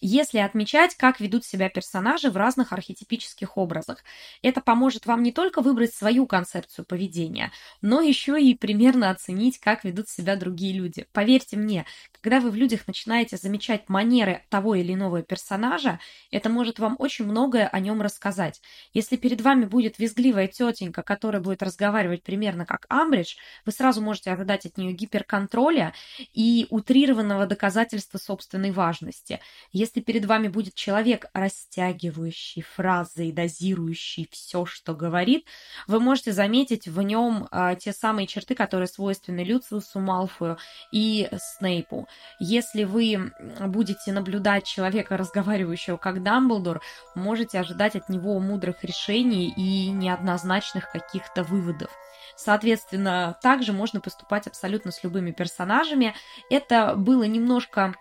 если 0.00 0.38
отмечать, 0.38 0.94
как 0.96 1.20
ведут 1.20 1.44
себя 1.44 1.68
персонажи 1.68 2.30
в 2.30 2.36
разных 2.36 2.72
архетипических 2.72 3.56
образах. 3.56 3.98
Это 4.42 4.60
поможет 4.60 5.06
вам 5.06 5.22
не 5.22 5.32
только 5.32 5.62
выбрать 5.62 5.94
свою 5.94 6.26
концепцию 6.26 6.84
поведения, 6.84 7.52
но 7.82 8.00
еще 8.00 8.40
и 8.40 8.54
примерно 8.54 9.10
оценить, 9.10 9.58
как 9.58 9.84
ведут 9.84 10.08
себя 10.08 10.36
другие 10.36 10.72
люди. 10.74 11.06
Поверьте 11.12 11.56
мне, 11.56 11.86
когда 12.12 12.40
вы 12.40 12.50
в 12.50 12.54
людях 12.54 12.86
начинаете 12.86 13.36
замечать 13.36 13.88
манеры 13.88 14.44
того 14.48 14.74
или 14.74 14.94
иного 14.94 15.22
персонажа, 15.22 16.00
это 16.30 16.48
может 16.48 16.78
вам 16.78 16.96
очень 16.98 17.24
многое 17.24 17.66
о 17.66 17.80
нем 17.80 18.02
рассказать. 18.02 18.60
Если 18.92 19.16
перед 19.16 19.40
вами 19.40 19.64
будет 19.64 19.98
визгливая 19.98 20.46
тетенька, 20.46 21.02
которая 21.02 21.40
будет 21.40 21.62
разговаривать 21.62 22.22
примерно 22.22 22.66
как 22.66 22.86
Амбридж, 22.88 23.36
вы 23.64 23.72
сразу 23.72 24.00
можете 24.00 24.30
ожидать 24.30 24.66
от 24.66 24.76
нее 24.76 24.92
гиперконтроля 24.92 25.94
и 26.32 26.66
утрированного 26.70 27.46
доказательства 27.46 28.18
собственной 28.18 28.70
важности. 28.70 29.40
Если 29.72 29.89
перед 29.98 30.26
вами 30.26 30.46
будет 30.46 30.74
человек, 30.74 31.26
растягивающий 31.32 32.62
фразы 32.62 33.26
и 33.26 33.32
дозирующий 33.32 34.28
все, 34.30 34.64
что 34.64 34.94
говорит, 34.94 35.46
вы 35.88 35.98
можете 35.98 36.32
заметить 36.32 36.86
в 36.86 37.02
нем 37.02 37.48
а, 37.50 37.74
те 37.74 37.92
самые 37.92 38.28
черты, 38.28 38.54
которые 38.54 38.86
свойственны 38.86 39.40
Люциусу 39.40 39.98
Малфою 39.98 40.58
и 40.92 41.28
Снейпу. 41.36 42.06
Если 42.38 42.84
вы 42.84 43.32
будете 43.60 44.12
наблюдать 44.12 44.64
человека, 44.64 45.16
разговаривающего 45.16 45.96
как 45.96 46.22
Дамблдор, 46.22 46.80
можете 47.16 47.58
ожидать 47.58 47.96
от 47.96 48.08
него 48.08 48.38
мудрых 48.38 48.84
решений 48.84 49.52
и 49.56 49.90
неоднозначных 49.90 50.92
каких-то 50.92 51.42
выводов. 51.42 51.90
Соответственно, 52.36 53.36
также 53.42 53.72
можно 53.72 54.00
поступать 54.00 54.46
абсолютно 54.46 54.92
с 54.92 55.02
любыми 55.02 55.30
персонажами. 55.30 56.14
Это 56.48 56.94
было 56.96 57.24
немножко 57.24 57.94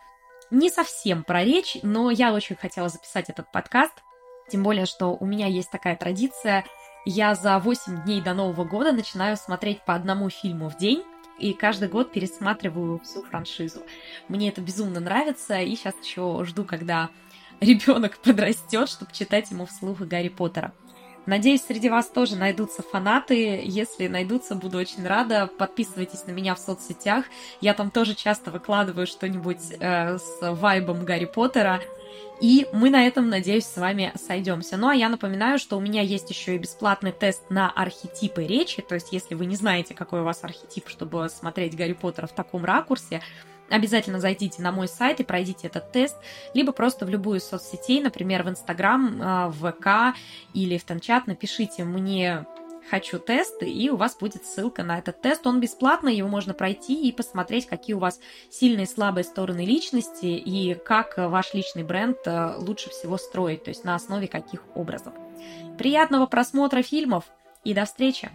не 0.51 0.69
совсем 0.69 1.23
про 1.23 1.43
речь, 1.43 1.77
но 1.83 2.09
я 2.11 2.33
очень 2.33 2.55
хотела 2.55 2.89
записать 2.89 3.29
этот 3.29 3.51
подкаст. 3.51 3.93
Тем 4.49 4.63
более, 4.63 4.85
что 4.85 5.15
у 5.15 5.25
меня 5.25 5.47
есть 5.47 5.69
такая 5.69 5.95
традиция. 5.95 6.65
Я 7.05 7.35
за 7.35 7.59
8 7.59 8.03
дней 8.03 8.21
до 8.21 8.33
Нового 8.33 8.65
года 8.65 8.91
начинаю 8.91 9.37
смотреть 9.37 9.81
по 9.85 9.93
одному 9.93 10.29
фильму 10.29 10.69
в 10.69 10.77
день 10.77 11.03
и 11.39 11.53
каждый 11.53 11.87
год 11.87 12.11
пересматриваю 12.11 12.99
всю 12.99 13.23
франшизу. 13.23 13.81
Мне 14.27 14.49
это 14.49 14.61
безумно 14.61 14.99
нравится, 14.99 15.59
и 15.59 15.75
сейчас 15.75 15.95
еще 16.03 16.43
жду, 16.45 16.65
когда 16.65 17.09
ребенок 17.59 18.17
подрастет, 18.17 18.89
чтобы 18.89 19.11
читать 19.13 19.49
ему 19.51 19.65
вслух 19.65 19.99
Гарри 19.99 20.29
Поттера. 20.29 20.73
Надеюсь, 21.25 21.61
среди 21.61 21.89
вас 21.89 22.07
тоже 22.07 22.35
найдутся 22.35 22.81
фанаты. 22.81 23.61
Если 23.63 24.07
найдутся, 24.07 24.55
буду 24.55 24.77
очень 24.77 25.05
рада. 25.05 25.49
Подписывайтесь 25.57 26.25
на 26.25 26.31
меня 26.31 26.55
в 26.55 26.59
соцсетях. 26.59 27.25
Я 27.61 27.73
там 27.73 27.91
тоже 27.91 28.15
часто 28.15 28.51
выкладываю 28.51 29.07
что-нибудь 29.07 29.73
э, 29.79 30.17
с 30.17 30.37
вайбом 30.41 31.05
Гарри 31.05 31.25
Поттера. 31.25 31.81
И 32.41 32.67
мы 32.71 32.89
на 32.89 33.05
этом, 33.05 33.29
надеюсь, 33.29 33.65
с 33.65 33.75
вами 33.75 34.13
сойдемся. 34.15 34.77
Ну 34.77 34.87
а 34.87 34.95
я 34.95 35.09
напоминаю, 35.09 35.59
что 35.59 35.77
у 35.77 35.81
меня 35.81 36.01
есть 36.01 36.29
еще 36.29 36.55
и 36.55 36.57
бесплатный 36.57 37.11
тест 37.11 37.43
на 37.49 37.69
архетипы 37.69 38.45
речи. 38.45 38.81
То 38.81 38.95
есть, 38.95 39.11
если 39.11 39.35
вы 39.35 39.45
не 39.45 39.55
знаете, 39.55 39.93
какой 39.93 40.21
у 40.21 40.23
вас 40.23 40.43
архетип, 40.43 40.87
чтобы 40.87 41.27
смотреть 41.29 41.75
Гарри 41.75 41.93
Поттера 41.93 42.27
в 42.27 42.33
таком 42.33 42.63
ракурсе, 42.63 43.21
обязательно 43.69 44.19
зайдите 44.19 44.61
на 44.61 44.71
мой 44.71 44.87
сайт 44.87 45.19
и 45.19 45.23
пройдите 45.23 45.67
этот 45.67 45.91
тест, 45.91 46.17
либо 46.53 46.71
просто 46.71 47.05
в 47.05 47.09
любую 47.09 47.39
из 47.39 47.47
соцсетей, 47.47 48.01
например, 48.01 48.43
в 48.43 48.49
Инстаграм, 48.49 49.21
э, 49.21 49.47
в 49.49 49.71
ВК 49.71 50.17
или 50.53 50.77
в 50.77 50.83
Танчат 50.83 51.27
напишите 51.27 51.83
мне 51.83 52.45
хочу 52.89 53.19
тест, 53.19 53.61
и 53.61 53.89
у 53.89 53.95
вас 53.95 54.17
будет 54.17 54.45
ссылка 54.45 54.83
на 54.83 54.97
этот 54.97 55.21
тест. 55.21 55.45
Он 55.45 55.59
бесплатный, 55.59 56.15
его 56.15 56.27
можно 56.27 56.53
пройти 56.53 57.07
и 57.07 57.11
посмотреть, 57.11 57.67
какие 57.67 57.95
у 57.95 57.99
вас 57.99 58.19
сильные 58.49 58.85
и 58.85 58.89
слабые 58.89 59.23
стороны 59.23 59.65
личности 59.65 60.25
и 60.25 60.73
как 60.73 61.17
ваш 61.17 61.53
личный 61.53 61.83
бренд 61.83 62.17
э, 62.25 62.55
лучше 62.57 62.89
всего 62.89 63.17
строить, 63.17 63.63
то 63.63 63.69
есть 63.69 63.83
на 63.83 63.95
основе 63.95 64.27
каких 64.27 64.63
образов. 64.75 65.13
Приятного 65.77 66.25
просмотра 66.25 66.81
фильмов 66.81 67.25
и 67.63 67.73
до 67.73 67.85
встречи! 67.85 68.29